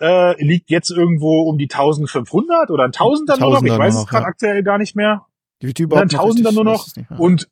[0.00, 4.06] äh, liegt jetzt irgendwo um die 1500 oder ein Tausender nur noch, ich weiß es
[4.06, 4.28] gerade ja.
[4.28, 5.26] aktuell gar nicht mehr.
[5.62, 7.48] Die wird überhaupt ein Tausender nur noch und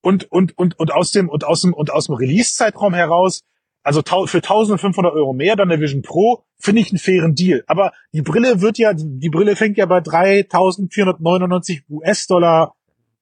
[0.00, 3.42] und und und und aus dem und aus dem und aus dem Release-Zeitraum heraus,
[3.82, 7.62] also für 1500 Euro mehr dann der Vision Pro, finde ich einen fairen Deal.
[7.66, 12.75] Aber die Brille wird ja, die Brille fängt ja bei 3499 US-Dollar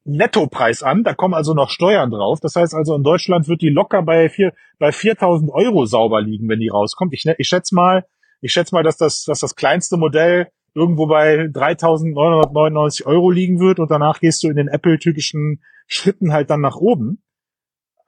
[0.05, 1.03] Nettopreis an.
[1.03, 2.41] Da kommen also noch Steuern drauf.
[2.41, 6.49] Das heißt also, in Deutschland wird die locker bei vier, bei 4000 Euro sauber liegen,
[6.49, 7.15] wenn die rauskommt.
[7.15, 8.07] Ich, ich schätze mal,
[8.41, 13.79] ich schätze mal, dass das, dass das kleinste Modell irgendwo bei 3.999 Euro liegen wird
[13.79, 17.23] und danach gehst du in den Apple-typischen Schritten halt dann nach oben.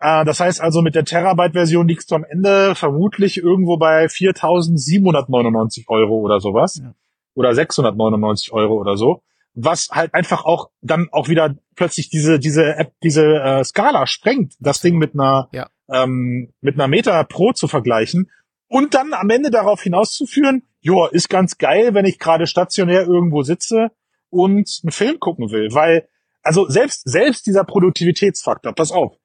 [0.00, 5.88] Äh, das heißt also, mit der Terabyte-Version liegst du am Ende vermutlich irgendwo bei 4.799
[5.88, 6.80] Euro oder sowas.
[6.82, 6.94] Ja.
[7.35, 9.22] Oder 699 Euro oder so
[9.56, 14.54] was halt einfach auch dann auch wieder plötzlich diese diese App diese äh, Skala sprengt,
[14.60, 15.68] das Ding mit einer ja.
[15.90, 18.30] ähm, mit einer Meta Pro zu vergleichen
[18.68, 23.42] und dann am Ende darauf hinauszuführen, joa, ist ganz geil, wenn ich gerade stationär irgendwo
[23.42, 23.92] sitze
[24.28, 26.06] und einen Film gucken will, weil
[26.42, 29.16] also selbst selbst dieser Produktivitätsfaktor, pass auf,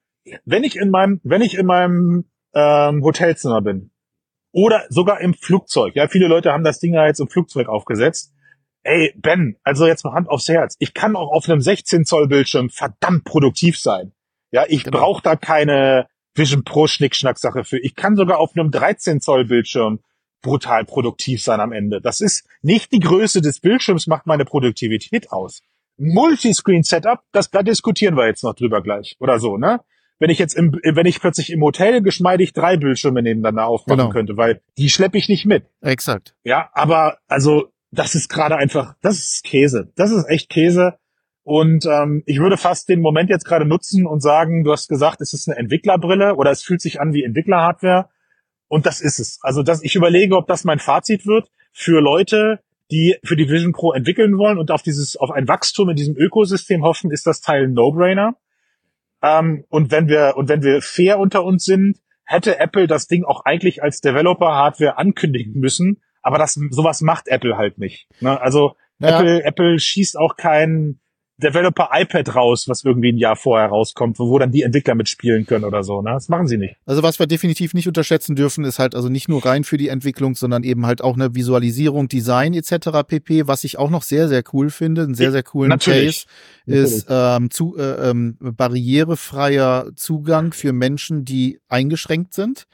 [0.46, 3.90] wenn ich in meinem wenn ich in meinem ähm, Hotelzimmer bin
[4.50, 8.32] oder sogar im Flugzeug, ja, viele Leute haben das Ding ja jetzt im Flugzeug aufgesetzt
[8.82, 10.76] ey, Ben, also jetzt mal Hand aufs Herz.
[10.78, 14.12] Ich kann auch auf einem 16 Zoll Bildschirm verdammt produktiv sein.
[14.50, 14.98] Ja, ich genau.
[14.98, 17.78] brauche da keine Vision Pro Schnickschnack-Sache für.
[17.78, 20.00] Ich kann sogar auf einem 13 Zoll Bildschirm
[20.42, 22.00] brutal produktiv sein am Ende.
[22.00, 25.62] Das ist nicht die Größe des Bildschirms macht meine Produktivität aus.
[25.96, 29.80] Multiscreen Setup, das da diskutieren wir jetzt noch drüber gleich oder so, ne?
[30.18, 34.10] Wenn ich jetzt im, wenn ich plötzlich im Hotel geschmeidig drei Bildschirme nebeneinander aufmachen genau.
[34.10, 35.64] könnte, weil die schleppe ich nicht mit.
[35.80, 36.34] Exakt.
[36.44, 39.92] Ja, aber also das ist gerade einfach, das ist Käse.
[39.96, 40.94] Das ist echt Käse.
[41.44, 45.20] Und ähm, ich würde fast den Moment jetzt gerade nutzen und sagen, du hast gesagt,
[45.20, 48.08] es ist eine Entwicklerbrille oder es fühlt sich an wie Entwicklerhardware.
[48.68, 49.38] Und das ist es.
[49.42, 53.72] Also das, ich überlege, ob das mein Fazit wird für Leute, die für die Vision
[53.72, 57.42] Pro entwickeln wollen und auf dieses, auf ein Wachstum in diesem Ökosystem hoffen, ist das
[57.42, 58.36] Teil ein No-Brainer.
[59.20, 63.24] Ähm, und wenn wir, und wenn wir fair unter uns sind, hätte Apple das Ding
[63.24, 68.08] auch eigentlich als Developer-Hardware ankündigen müssen aber das, sowas macht Apple halt nicht.
[68.20, 68.40] Ne?
[68.40, 69.18] Also ja.
[69.18, 71.00] Apple, Apple schießt auch kein
[71.42, 75.64] Developer iPad raus, was irgendwie ein Jahr vorher rauskommt, wo dann die Entwickler mitspielen können
[75.64, 76.00] oder so.
[76.02, 76.10] Ne?
[76.10, 76.76] Das machen sie nicht.
[76.86, 79.88] Also was wir definitiv nicht unterschätzen dürfen, ist halt also nicht nur rein für die
[79.88, 83.02] Entwicklung, sondern eben halt auch eine Visualisierung, Design etc.
[83.06, 83.46] pp.
[83.48, 86.26] Was ich auch noch sehr, sehr cool finde, einen sehr, sehr coolen Natürlich.
[86.66, 92.66] Case, ist ähm, zu, äh, ähm, barrierefreier Zugang für Menschen, die eingeschränkt sind.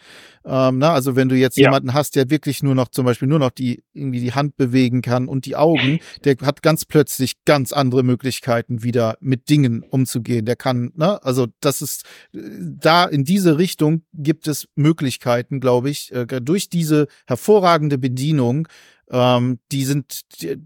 [0.48, 1.66] Ähm, na, also wenn du jetzt ja.
[1.66, 5.02] jemanden hast, der wirklich nur noch zum Beispiel nur noch die irgendwie die Hand bewegen
[5.02, 10.46] kann und die Augen, der hat ganz plötzlich ganz andere Möglichkeiten wieder mit Dingen umzugehen.
[10.46, 16.12] Der kann, ne, also das ist da in diese Richtung gibt es Möglichkeiten, glaube ich,
[16.12, 18.68] äh, durch diese hervorragende Bedienung.
[19.10, 20.56] Ähm, die sind die,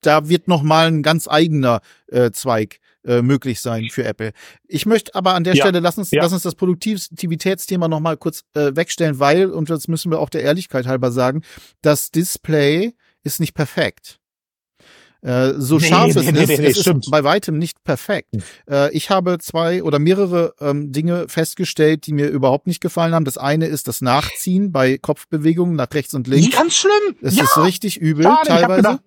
[0.00, 4.32] da wird noch mal ein ganz eigener äh, Zweig äh, möglich sein für Apple.
[4.66, 5.64] Ich möchte aber an der ja.
[5.64, 6.22] Stelle, lass uns, ja.
[6.22, 10.30] lass uns das Produktivitätsthema noch mal kurz äh, wegstellen, weil, und das müssen wir auch
[10.30, 11.42] der Ehrlichkeit halber sagen,
[11.82, 12.94] das Display
[13.24, 14.20] ist nicht perfekt.
[15.20, 18.28] Äh, so nee, scharf nee, es nee, ist, es ist bei weitem nicht perfekt.
[18.32, 18.42] Hm.
[18.70, 23.24] Äh, ich habe zwei oder mehrere ähm, Dinge festgestellt, die mir überhaupt nicht gefallen haben.
[23.24, 26.54] Das eine ist das Nachziehen bei Kopfbewegungen nach rechts und links.
[26.54, 27.16] Ganz schlimm.
[27.20, 27.44] Das ja.
[27.44, 29.00] ist richtig übel Schade, teilweise.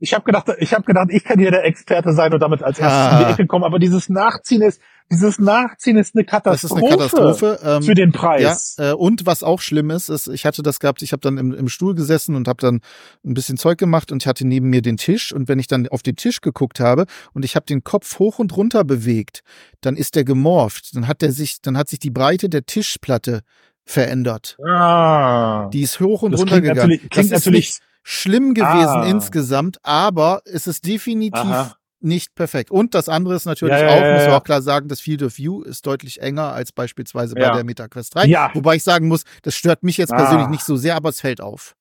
[0.00, 2.78] Ich habe gedacht, ich habe gedacht, ich kann hier der Experte sein und damit als
[2.78, 3.18] erstes ah.
[3.18, 4.80] in die Ecke kommen, aber dieses Nachziehen ist,
[5.10, 6.52] dieses Nachziehen ist eine Katastrophe.
[6.52, 8.76] Das ist eine Katastrophe ähm, für den Preis.
[8.78, 11.38] Ja, äh, und was auch schlimm ist, ist, ich hatte das gehabt, ich habe dann
[11.38, 12.80] im, im Stuhl gesessen und habe dann
[13.24, 15.88] ein bisschen Zeug gemacht und ich hatte neben mir den Tisch und wenn ich dann
[15.88, 19.42] auf den Tisch geguckt habe und ich habe den Kopf hoch und runter bewegt,
[19.80, 23.42] dann ist der gemorpht, dann hat der sich, dann hat sich die Breite der Tischplatte
[23.84, 24.58] verändert.
[24.62, 25.70] Ah.
[25.72, 26.90] Die ist hoch und runter gegangen.
[26.90, 29.06] Natürlich, klingt natürlich nicht, schlimm gewesen ah.
[29.06, 31.76] insgesamt, aber es ist definitiv Aha.
[32.00, 32.70] nicht perfekt.
[32.70, 35.00] Und das andere ist natürlich ja, ja, auch, ja, muss man auch klar sagen, das
[35.00, 38.24] Field of View ist deutlich enger als beispielsweise bei der MetaQuest 3.
[38.24, 38.50] Ja.
[38.54, 40.50] Wobei ich sagen muss, das stört mich jetzt persönlich ah.
[40.50, 41.74] nicht so sehr, aber es fällt auf.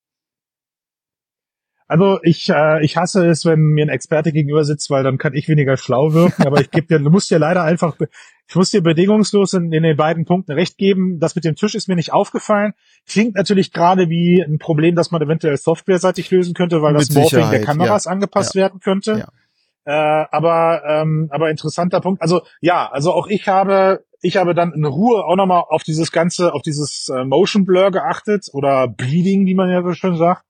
[1.87, 5.33] Also ich, äh, ich hasse es, wenn mir ein Experte gegenüber sitzt, weil dann kann
[5.33, 6.45] ich weniger schlau wirken.
[6.45, 7.95] Aber ich gebe dir, du musst dir leider einfach,
[8.47, 11.19] ich muss dir bedingungslos in, in den beiden Punkten recht geben.
[11.19, 12.73] Das mit dem Tisch ist mir nicht aufgefallen.
[13.07, 17.49] Klingt natürlich gerade wie ein Problem, das man eventuell softwareseitig lösen könnte, weil das Morphing
[17.51, 18.11] der Kameras ja.
[18.11, 18.63] angepasst Ja.
[18.63, 19.19] werden könnte.
[19.19, 19.27] Ja.
[19.85, 22.21] Äh, aber ähm, aber interessanter Punkt.
[22.21, 26.11] Also ja, also auch ich habe ich habe dann in Ruhe auch nochmal auf dieses
[26.11, 30.43] ganze, auf dieses äh, Motion Blur geachtet oder Bleeding, wie man ja so schön sagt.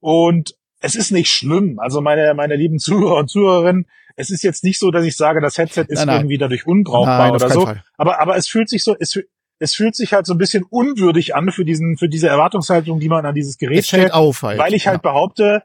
[0.00, 1.78] Und es ist nicht schlimm.
[1.78, 3.86] Also meine meine lieben Zuhörer und Zuhörerinnen,
[4.16, 6.16] es ist jetzt nicht so, dass ich sage, das Headset ist Nein, nein.
[6.20, 7.66] irgendwie dadurch unbrauchbar Nein, oder so.
[7.66, 7.84] Fall.
[7.96, 9.18] Aber aber es fühlt sich so, es,
[9.58, 13.08] es fühlt sich halt so ein bisschen unwürdig an für diesen für diese Erwartungshaltung, die
[13.08, 14.58] man an dieses Gerät Es fällt stellt auf halt.
[14.58, 15.62] weil ich halt behaupte,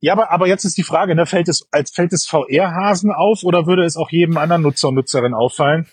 [0.00, 3.44] ja, aber, aber jetzt ist die Frage, ne, fällt es, als fällt es VR-Hasen auf
[3.44, 5.86] oder würde es auch jedem anderen Nutzer und Nutzerin auffallen,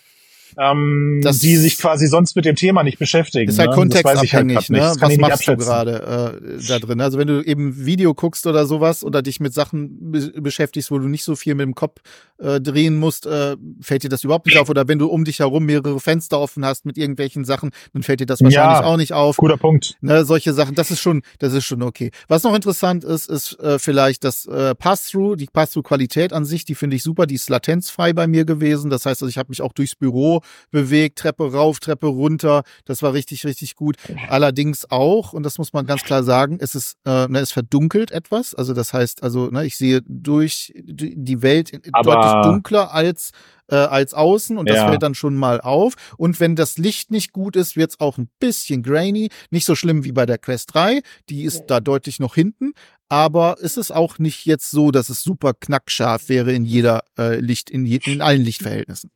[0.60, 3.48] ähm, Das die sich quasi sonst mit dem Thema nicht beschäftigen?
[3.50, 3.76] Ist halt ne?
[3.76, 4.70] Halt kontextabhängig, nicht.
[4.70, 4.94] ne?
[4.98, 7.00] Was machst du gerade äh, da drin?
[7.00, 10.98] Also wenn du eben Video guckst oder sowas oder dich mit Sachen be beschäftigst, wo
[10.98, 12.00] du nicht so viel mit dem Kopf
[12.38, 14.68] äh, drehen musst, äh, fällt dir das überhaupt nicht auf.
[14.68, 18.20] Oder wenn du um dich herum mehrere Fenster offen hast mit irgendwelchen Sachen, dann fällt
[18.20, 18.84] dir das wahrscheinlich Ja.
[18.84, 19.36] auch nicht auf.
[19.38, 19.96] Guter Punkt.
[20.00, 22.10] Ne, solche Sachen, das ist schon, das ist schon okay.
[22.28, 26.74] Was noch interessant ist, ist äh, vielleicht das äh, Pass-Through, die Pass-Through-Qualität an sich, die
[26.74, 28.90] finde ich super, die ist latenzfrei bei mir gewesen.
[28.90, 32.62] Das heißt, also ich habe mich auch durchs Büro bewegt, Treppe rauf, Treppe runter.
[32.84, 33.96] Das war richtig, richtig gut.
[34.28, 38.10] Allerdings auch, und das muss man ganz klar sagen, es ist, äh, ne, es verdunkelt
[38.10, 38.54] etwas.
[38.54, 43.30] Also das heißt, also ne, ich sehe durch die Welt Aber- deutlich dunkler als
[43.72, 44.88] äh, als außen und das Ja.
[44.88, 45.94] fällt dann schon mal auf.
[46.16, 49.28] Und wenn das Licht nicht gut ist, wird's auch ein bisschen grainy.
[49.52, 52.72] Nicht so schlimm wie bei der Quest 3, die ist da deutlich noch hinten.
[53.08, 57.36] Aber es ist auch nicht jetzt so, dass es super knackscharf wäre in jeder äh,
[57.38, 59.10] Licht, in, je, in allen Lichtverhältnissen.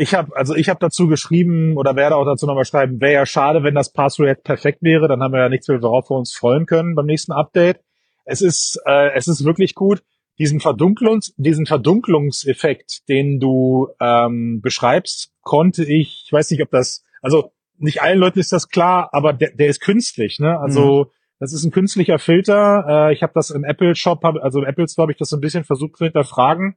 [0.00, 3.26] Ich habe also ich habe dazu geschrieben oder werde auch dazu nochmal schreiben, wäre ja
[3.26, 6.16] schade, wenn das Passwort jetzt perfekt wäre, dann haben wir ja nichts mehr, worauf wir
[6.16, 7.80] uns freuen können beim nächsten Update.
[8.24, 10.02] Es ist äh, es ist wirklich gut,
[10.38, 17.04] diesen Verdunklungs diesen Verdunklungseffekt, den du ähm, beschreibst, konnte ich, ich weiß nicht, ob das
[17.20, 20.58] also nicht allen Leuten ist das klar, aber der, der ist künstlich, ne?
[20.58, 21.10] Also
[21.40, 22.84] das ist ein künstlicher Filter.
[22.88, 25.28] Äh, ich habe das im Apple Shop, hab, also im Apple Store habe ich das
[25.28, 26.76] so ein bisschen versucht zu hinterfragen.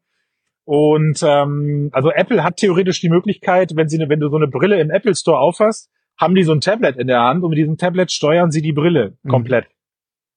[0.65, 4.47] Und ähm, also Apple hat theoretisch die Möglichkeit, wenn sie, ne- wenn du so eine
[4.47, 7.59] Brille im Apple Store aufhast, haben die so ein Tablet in der Hand und mit
[7.59, 9.29] diesem Tablet steuern sie die Brille Mhm.
[9.29, 9.65] komplett.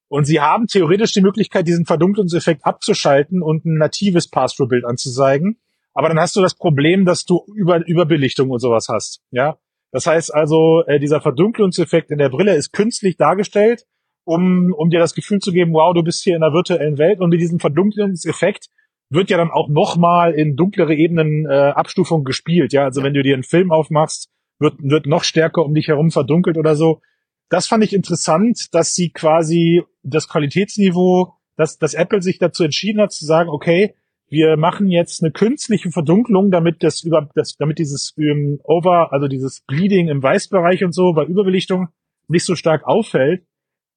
[0.08, 5.58] Und sie haben theoretisch die Möglichkeit, diesen Verdunklungseffekt abzuschalten und ein natives Pass-Through-Bild anzuzeigen.
[5.94, 9.20] Aber dann hast du das Problem, dass du über Überbelichtung und sowas hast.
[9.30, 9.56] Ja,
[9.92, 13.84] das heißt also, äh, dieser Verdunklungseffekt in der Brille ist künstlich dargestellt,
[14.24, 17.20] um um dir das Gefühl zu geben, wow, du bist hier in einer virtuellen Welt.
[17.20, 18.66] Und mit diesem Verdunklungseffekt
[19.08, 22.72] wird ja dann auch nochmal in dunklere Ebenen äh, Abstufung gespielt.
[22.72, 26.10] Ja, also wenn du dir einen Film aufmachst, wird, wird noch stärker um dich herum
[26.10, 27.00] verdunkelt oder so.
[27.48, 33.00] Das fand ich interessant, dass sie quasi das Qualitätsniveau, dass, dass Apple sich dazu entschieden
[33.00, 33.94] hat zu sagen, okay,
[34.28, 39.28] wir machen jetzt eine künstliche Verdunklung, damit das über, das, damit dieses ähm, Over, also
[39.28, 41.88] dieses Bleeding im Weißbereich und so bei Überbelichtung
[42.26, 43.46] nicht so stark auffällt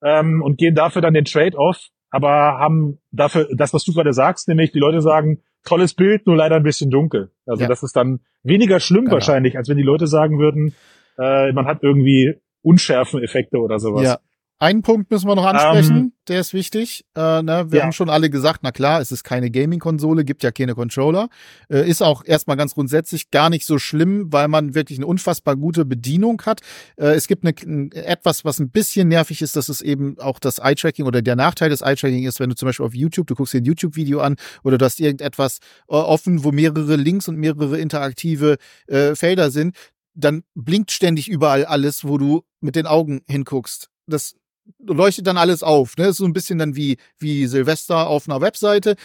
[0.03, 4.47] ähm, und gehen dafür dann den Trade-off, aber haben dafür das, was du gerade sagst,
[4.47, 7.31] nämlich die Leute sagen, tolles Bild, nur leider ein bisschen dunkel.
[7.45, 7.67] Also Ja.
[7.67, 9.13] das ist dann weniger schlimm Genau.
[9.15, 10.73] wahrscheinlich, als wenn die Leute sagen würden,
[11.17, 14.03] äh, man hat irgendwie Unschärfeneffekte oder sowas.
[14.03, 14.19] Ja.
[14.61, 17.05] Einen Punkt müssen wir noch ansprechen, der ist wichtig.
[17.15, 17.85] Äh, ne, wir Ja.
[17.85, 21.29] haben schon alle gesagt, na klar, es ist keine Gaming-Konsole, gibt ja keine Controller.
[21.69, 25.55] Äh, ist auch erstmal ganz grundsätzlich gar nicht so schlimm, weil man wirklich eine unfassbar
[25.55, 26.59] gute Bedienung hat.
[26.97, 30.39] Äh, es gibt eine, ein- etwas, was ein bisschen nervig ist, das ist eben auch
[30.39, 33.35] das Eye-Tracking oder der Nachteil des Eye-Tracking ist, wenn du zum Beispiel auf YouTube, du
[33.35, 37.37] guckst dir ein YouTube-Video an oder du hast irgendetwas äh, offen, wo mehrere Links und
[37.37, 39.77] mehrere interaktive äh, Felder sind,
[40.15, 43.89] dann blinkt ständig überall alles, wo du mit den Augen hinguckst.
[44.05, 44.35] Das
[44.79, 45.97] leuchtet dann alles auf.
[45.97, 46.07] Ne?
[46.07, 48.95] Ist so ein bisschen dann wie, wie Silvester auf einer Webseite.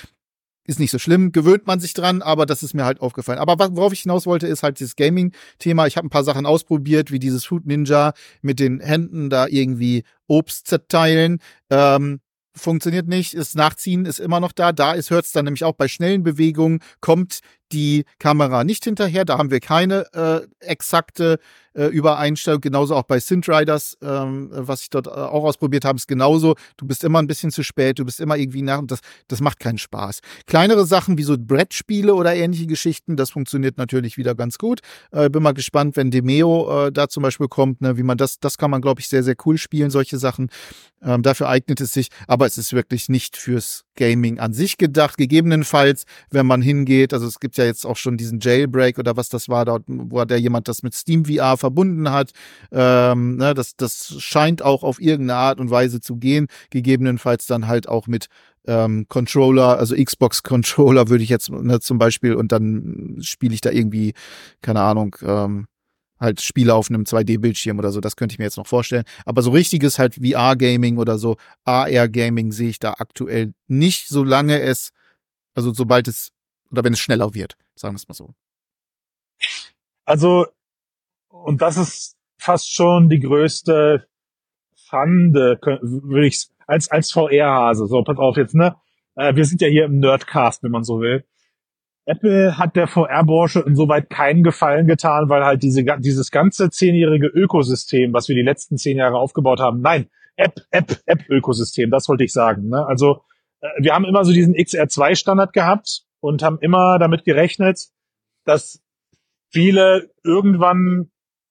[0.66, 3.38] Ist nicht so schlimm, gewöhnt man sich dran, aber das ist mir halt aufgefallen.
[3.38, 5.87] Aber worauf ich hinaus wollte, ist halt dieses Gaming-Thema.
[5.87, 10.05] Ich habe ein paar Sachen ausprobiert, wie dieses Food Ninja mit den Händen da irgendwie
[10.27, 11.40] Obst zerteilen.
[11.68, 12.20] Ähm,
[12.55, 13.37] funktioniert nicht.
[13.37, 14.72] Das Nachziehen ist immer noch da.
[14.72, 17.40] Da ist hört es dann nämlich auch bei schnellen Bewegungen kommt
[17.74, 19.24] die Kamera nicht hinterher.
[19.24, 21.38] Da haben wir keine äh, exakte
[21.74, 22.60] äh, Übereinstellung.
[22.60, 26.54] Genauso auch bei Synth Riders, ähm, was ich dort äh, auch ausprobiert habe, ist genauso.
[26.76, 29.40] Du bist immer ein bisschen zu spät, du bist immer irgendwie nach und das, das
[29.40, 30.20] macht keinen Spaß.
[30.46, 34.80] Kleinere Sachen wie so Brettspiele oder ähnliche Geschichten, das funktioniert natürlich wieder ganz gut.
[35.10, 38.38] Äh, bin mal gespannt, wenn Demeo äh, da zum Beispiel kommt, ne, wie man das,
[38.38, 40.48] das kann man, glaube ich, sehr, sehr cool spielen, solche Sachen.
[41.02, 45.18] Ähm, dafür eignet es sich, aber es ist wirklich nicht fürs Gaming an sich gedacht.
[45.18, 49.16] Gegebenenfalls, wenn man hingeht, also es gibt ja ja jetzt auch schon diesen Jailbreak oder
[49.16, 52.31] was das war, dort, wo da jemand das mit Steam VR verbunden hat.
[52.72, 57.66] Ähm, ne, das, das scheint auch auf irgendeine Art und Weise zu gehen, gegebenenfalls dann
[57.66, 58.27] halt auch mit
[58.66, 63.61] ähm, Controller, also Xbox Controller würde ich jetzt ne, zum Beispiel und dann spiele ich
[63.61, 64.14] da irgendwie,
[64.62, 65.66] keine Ahnung, ähm,
[66.20, 69.05] halt Spiele auf einem 2D-Bildschirm oder so, das könnte ich mir jetzt noch vorstellen.
[69.24, 74.90] Aber so richtiges halt VR-Gaming oder so, AR-Gaming sehe ich da aktuell nicht, solange es,
[75.55, 76.31] also sobald es,
[76.74, 78.34] oder wenn es schneller wird, sagen wir es mal so.
[80.04, 80.46] Also,
[81.28, 84.06] und das ist fast schon die größte
[84.74, 87.87] Schande, würde ich als als VR-Hase.
[87.87, 88.76] So, pass auf jetzt, ne?
[89.14, 91.24] Äh, wir sind ja hier im Nerdcast, wenn man so will.
[92.06, 98.12] Apple hat der VR-Branche insoweit keinen Gefallen getan, weil halt diese, dieses ganze zehnjährige Ökosystem,
[98.12, 102.32] was wir die letzten zehn Jahre aufgebaut haben, nein, App, App, App-Ökosystem, das wollte ich
[102.32, 102.68] sagen.
[102.68, 102.84] Ne?
[102.84, 103.22] Also
[103.60, 107.90] äh, wir haben immer so diesen XR2-Standard gehabt und haben immer damit gerechnet,
[108.46, 108.82] dass
[109.50, 111.10] viele irgendwann,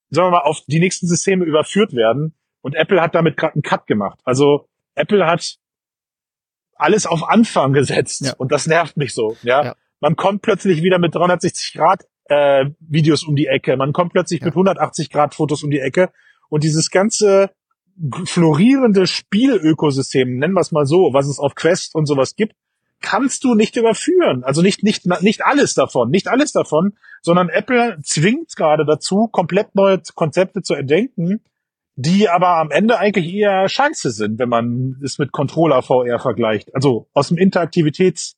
[0.09, 2.35] sagen wir mal, auf die nächsten Systeme überführt werden.
[2.61, 4.19] Und Apple hat damit gerade einen Cut gemacht.
[4.23, 5.57] Also Apple hat
[6.73, 8.33] alles auf Anfang gesetzt ja.
[8.37, 9.37] und das nervt mich so.
[9.43, 9.63] Ja?
[9.63, 9.75] ja?
[9.99, 14.39] man kommt plötzlich wieder mit 360 Grad äh, Videos um die Ecke, man kommt plötzlich
[14.39, 14.45] ja.
[14.45, 16.11] mit 180 Grad Fotos um die Ecke
[16.49, 17.51] und dieses ganze
[18.25, 22.55] florierende Spielökosystem, nennen wir es mal so, was es auf Quest und sowas gibt,
[23.03, 24.43] kannst du nicht überführen.
[24.43, 29.75] Also nicht, nicht, nicht alles davon, nicht alles davon, sondern Apple zwingt gerade dazu, komplett
[29.75, 31.43] neue Konzepte zu erdenken,
[31.95, 36.73] die aber am Ende eigentlich eher scheiße sind, wenn man es mit Controller VR vergleicht.
[36.73, 38.35] Also aus dem Interaktivitäts,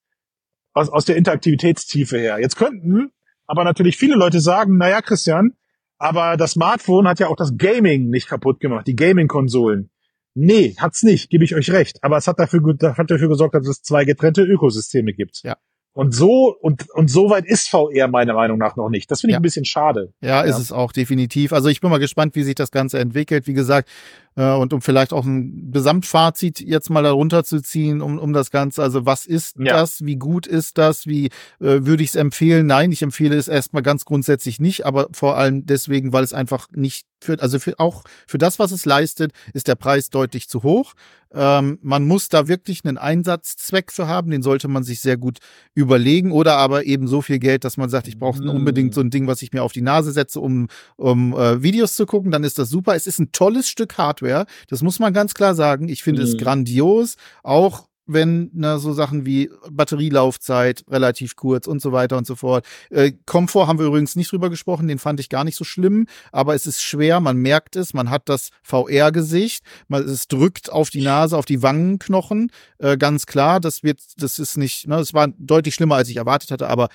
[0.73, 2.39] aus, aus der Interaktivitätstiefe her.
[2.41, 3.11] Jetzt könnten
[3.47, 5.51] aber natürlich viele Leute sagen, naja, Christian,
[5.97, 9.89] aber das Smartphone hat ja auch das Gaming nicht kaputt gemacht, die Gaming-Konsolen.
[10.35, 12.03] Nee, hat's nicht, gebe ich euch recht.
[12.03, 15.41] Aber es hat dafür, hat dafür gesorgt, dass es zwei getrennte Ökosysteme gibt.
[15.43, 15.55] Ja.
[15.93, 19.09] Und so, und, und so weit ist VR meiner Meinung nach noch nicht.
[19.09, 19.39] Das finde ich ja.
[19.39, 20.13] ein bisschen schade.
[20.19, 20.61] Ja, ist ja.
[20.61, 21.53] es auch definitiv.
[21.53, 23.47] Also ich bin mal gespannt, wie sich das Ganze entwickelt.
[23.47, 23.87] Wie gesagt,
[24.35, 28.51] äh, und um vielleicht auch ein Gesamtfazit jetzt mal darunter zu ziehen, um, um das
[28.51, 28.83] Ganze.
[28.83, 29.73] Also was ist ja.
[29.73, 30.05] das?
[30.05, 31.07] Wie gut ist das?
[31.07, 31.27] Wie
[31.59, 32.67] äh, würde ich es empfehlen?
[32.67, 36.67] Nein, ich empfehle es erstmal ganz grundsätzlich nicht, aber vor allem deswegen, weil es einfach
[36.73, 40.63] nicht für, also für, auch für das, was es leistet, ist der Preis deutlich zu
[40.63, 40.93] hoch.
[41.33, 45.39] Ähm, man muss da wirklich einen Einsatzzweck für haben, den sollte man sich sehr gut
[45.73, 49.09] überlegen oder aber eben so viel Geld, dass man sagt, ich brauche unbedingt so ein
[49.09, 52.45] Ding, was ich mir auf die Nase setze, um, um äh, Videos zu gucken, dann
[52.45, 52.95] ist das super.
[52.95, 54.45] Es ist ein tolles Stück Hardware Hardware.
[54.67, 55.89] Das muss man ganz klar sagen.
[55.89, 56.27] Ich finde mhm.
[56.27, 62.27] es grandios, auch wenn na, so Sachen wie Batterielaufzeit relativ kurz und so weiter und
[62.27, 62.63] so fort.
[62.91, 66.05] Äh, Komfort haben wir übrigens nicht drüber gesprochen, den fand ich gar nicht so schlimm,
[66.31, 71.01] aber es ist schwer, man merkt es, man hat das VR-Gesicht, es drückt auf die
[71.01, 75.29] Nase, auf die Wangenknochen, äh, ganz klar, das wird, das ist nicht, ne, das war
[75.39, 76.89] deutlich schlimmer, als ich erwartet hatte, aber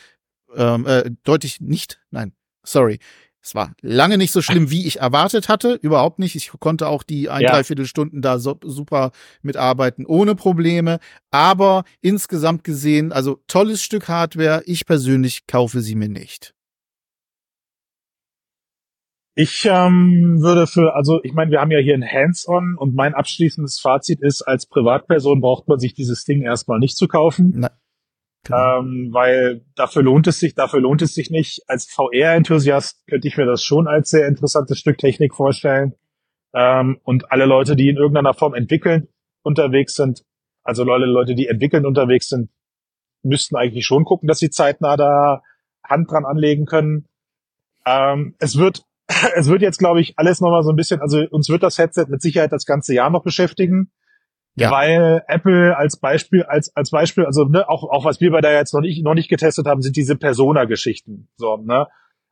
[0.54, 3.00] ähm, äh, deutlich nicht, nein, sorry,
[3.42, 5.78] es war lange nicht so schlimm, wie ich erwartet hatte.
[5.80, 6.36] Überhaupt nicht.
[6.36, 7.52] Ich konnte auch die ein, ja.
[7.52, 10.98] dreiviertel Stunden da so, super mitarbeiten, ohne Probleme.
[11.30, 14.62] Aber insgesamt gesehen, also tolles Stück Hardware.
[14.66, 16.54] Ich persönlich kaufe sie mir nicht.
[19.36, 23.14] Ich ähm, würde für, also ich meine, wir haben ja hier ein Hands-on und mein
[23.14, 27.52] abschließendes Fazit ist, als Privatperson braucht man sich dieses Ding erstmal nicht zu kaufen.
[27.56, 27.70] Nein.
[28.44, 28.80] Genau.
[28.80, 31.62] Ähm, weil dafür lohnt es sich, dafür lohnt es sich nicht.
[31.66, 35.94] Als VR-Enthusiast könnte ich mir das schon als sehr interessantes Stück Technik vorstellen.
[36.54, 39.08] Ähm, und alle Leute, die in irgendeiner Form entwickeln
[39.42, 40.24] unterwegs sind,
[40.62, 42.50] also Leute, Leute, die entwickeln unterwegs sind,
[43.22, 45.42] müssten eigentlich schon gucken, dass sie zeitnah da
[45.84, 47.06] Hand dran anlegen können.
[47.86, 48.84] Ähm, es wird,
[49.36, 52.06] es wird jetzt, glaube ich, alles nochmal so ein bisschen, also uns wird das Headset
[52.08, 53.90] mit Sicherheit das ganze Jahr noch beschäftigen.
[54.56, 54.70] Ja.
[54.70, 58.52] Weil Apple als Beispiel, als, als Beispiel, also ne, auch, auch was wir bei der
[58.52, 61.28] jetzt noch nicht, noch nicht getestet haben, sind diese Persona-Geschichten.
[61.36, 61.86] So, ne?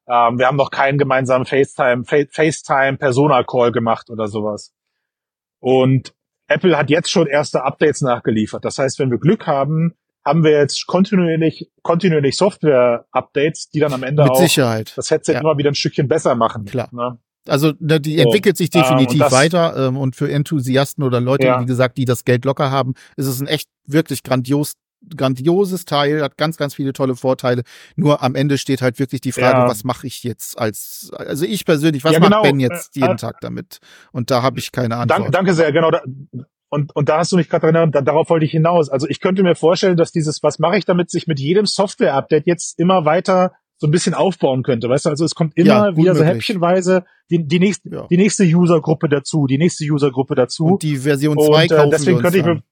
[0.09, 4.75] Ähm, wir haben noch keinen gemeinsamen FaceTime, FaceTime Persona-Call gemacht oder sowas.
[5.61, 6.15] Und
[6.49, 8.65] Apple hat jetzt schon erste Updates nachgeliefert.
[8.65, 14.03] Das heißt, wenn wir Glück haben, haben wir jetzt kontinuierlich, kontinuierlich Software-Updates, die dann am
[14.03, 14.93] Ende Mit auch Sicherheit.
[14.97, 15.41] das Headset ja.
[15.41, 16.65] immer wieder ein Stückchen besser machen.
[16.65, 16.89] Klar.
[16.93, 17.19] Ne?
[17.49, 21.61] Also ne, die entwickelt sich definitiv ähm, weiter ähm, und für Enthusiasten oder Leute, ja.
[21.61, 24.75] wie gesagt, die das Geld locker haben, ist es ein echt wirklich grandios
[25.17, 27.63] grandioses Teil, hat ganz, ganz viele tolle Vorteile.
[27.97, 29.69] Nur am Ende steht halt wirklich die Frage, ja.
[29.69, 32.31] was mache ich jetzt als, also ich persönlich, was ja, genau.
[32.31, 33.79] macht Ben jetzt äh, jeden äh, Tag damit?
[34.13, 35.21] Und da habe ich keine Antwort.
[35.21, 35.91] Danke, danke sehr, genau.
[35.91, 36.03] Da,
[36.71, 38.91] und, und da hast du mich gerade erinnert, da, darauf wollte ich hinaus.
[38.91, 42.47] Also ich könnte mir vorstellen, dass dieses, was mache ich damit, sich mit jedem Software-Update
[42.47, 44.89] jetzt immer weiter so ein bisschen aufbauen könnte.
[44.89, 48.07] Weißt du, also es kommt immer ja, wieder so häppchenweise die, die nächste, ja.
[48.11, 50.67] die nächste Usergruppe dazu, die nächste Usergruppe dazu.
[50.67, 52.63] Und die Version 2 äh, kaufen deswegen wir könnte ich mir,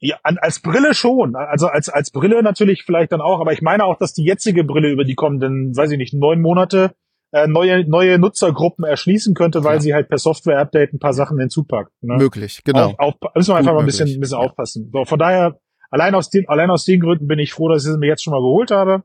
[0.00, 1.34] Ja, als Brille schon.
[1.34, 4.64] Also als, als Brille natürlich vielleicht dann auch, aber ich meine auch, dass die jetzige
[4.64, 6.94] Brille über die kommenden, weiß ich nicht, neun Monate
[7.32, 9.80] äh, neue, neue Nutzergruppen erschließen könnte, weil ja.
[9.80, 11.92] sie halt per Software-Update ein paar Sachen hinzupacken.
[12.00, 12.16] Ne?
[12.16, 12.94] Möglich, genau.
[12.96, 14.90] Auf, auf, müssen wir einfach mal ein bisschen, ein bisschen aufpassen.
[14.92, 15.58] So, von daher,
[15.90, 18.22] allein aus den, allein aus den Gründen bin ich froh, dass ich es mir jetzt
[18.22, 19.04] schon mal geholt habe.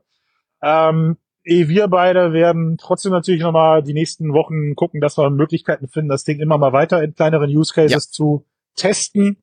[0.62, 5.88] Ähm, eh wir beide werden trotzdem natürlich nochmal die nächsten Wochen gucken, dass wir Möglichkeiten
[5.88, 7.98] finden, das Ding immer mal weiter in kleineren Use Cases ja.
[7.98, 9.42] zu testen.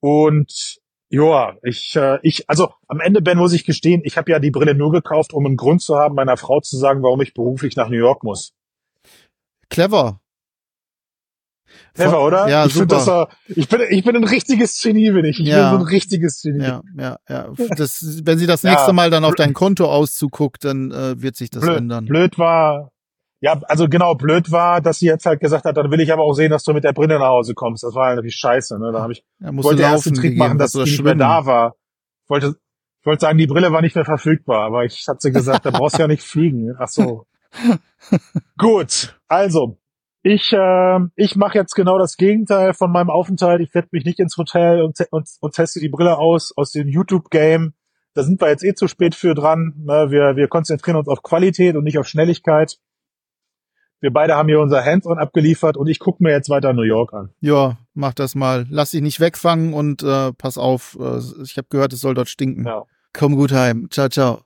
[0.00, 4.38] Und ja, ich, äh, ich, also am Ende, Ben, muss ich gestehen, ich habe ja
[4.38, 7.34] die Brille nur gekauft, um einen Grund zu haben, meiner Frau zu sagen, warum ich
[7.34, 8.54] beruflich nach New York muss.
[9.68, 10.21] Clever.
[11.94, 12.48] Clever, oder?
[12.48, 12.86] Ja, ich super.
[12.86, 15.40] Das, uh, ich bin, ich bin ein richtiges Genie, bin ich.
[15.40, 15.70] Ich ja.
[15.70, 16.64] bin so ein richtiges Genie.
[16.64, 17.48] Ja, ja, ja.
[17.76, 18.92] Das, wenn sie das nächste ja.
[18.92, 22.06] Mal dann auf dein Konto auszuguckt, dann äh, wird sich das blöd, ändern.
[22.06, 22.92] Blöd war,
[23.42, 26.22] ja, also genau, blöd war, dass sie jetzt halt gesagt hat, dann will ich aber
[26.22, 27.82] auch sehen, dass du mit der Brille nach Hause kommst.
[27.82, 28.78] Das war halt natürlich scheiße.
[28.78, 28.92] Ne?
[28.92, 31.74] Da habe ich ja, wollte erst den Trick machen, dass sie nicht mehr da war.
[32.24, 32.54] Ich wollte,
[33.00, 35.98] ich wollte sagen, die Brille war nicht mehr verfügbar, aber ich hatte gesagt, da brauchst
[35.98, 36.72] du ja nicht fliegen.
[36.78, 37.26] Ach so.
[38.58, 39.76] Gut, also
[40.22, 43.60] ich äh, ich mache jetzt genau das Gegenteil von meinem Aufenthalt.
[43.60, 46.88] Ich werde mich nicht ins Hotel und, und, und teste die Brille aus aus dem
[46.88, 47.74] YouTube Game.
[48.14, 49.74] Da sind wir jetzt eh zu spät für dran.
[49.84, 50.10] Ne?
[50.10, 52.78] Wir wir konzentrieren uns auf Qualität und nicht auf Schnelligkeit
[54.02, 57.14] wir beide haben hier unser Hands-on abgeliefert und ich gucke mir jetzt weiter New York
[57.14, 57.30] an.
[57.40, 58.66] Ja, mach das mal.
[58.68, 60.98] Lass dich nicht wegfangen und äh, pass auf.
[61.00, 62.66] Äh, ich habe gehört, es soll dort stinken.
[62.66, 62.82] Ja.
[63.12, 63.88] Komm gut heim.
[63.90, 64.42] Ciao, ciao.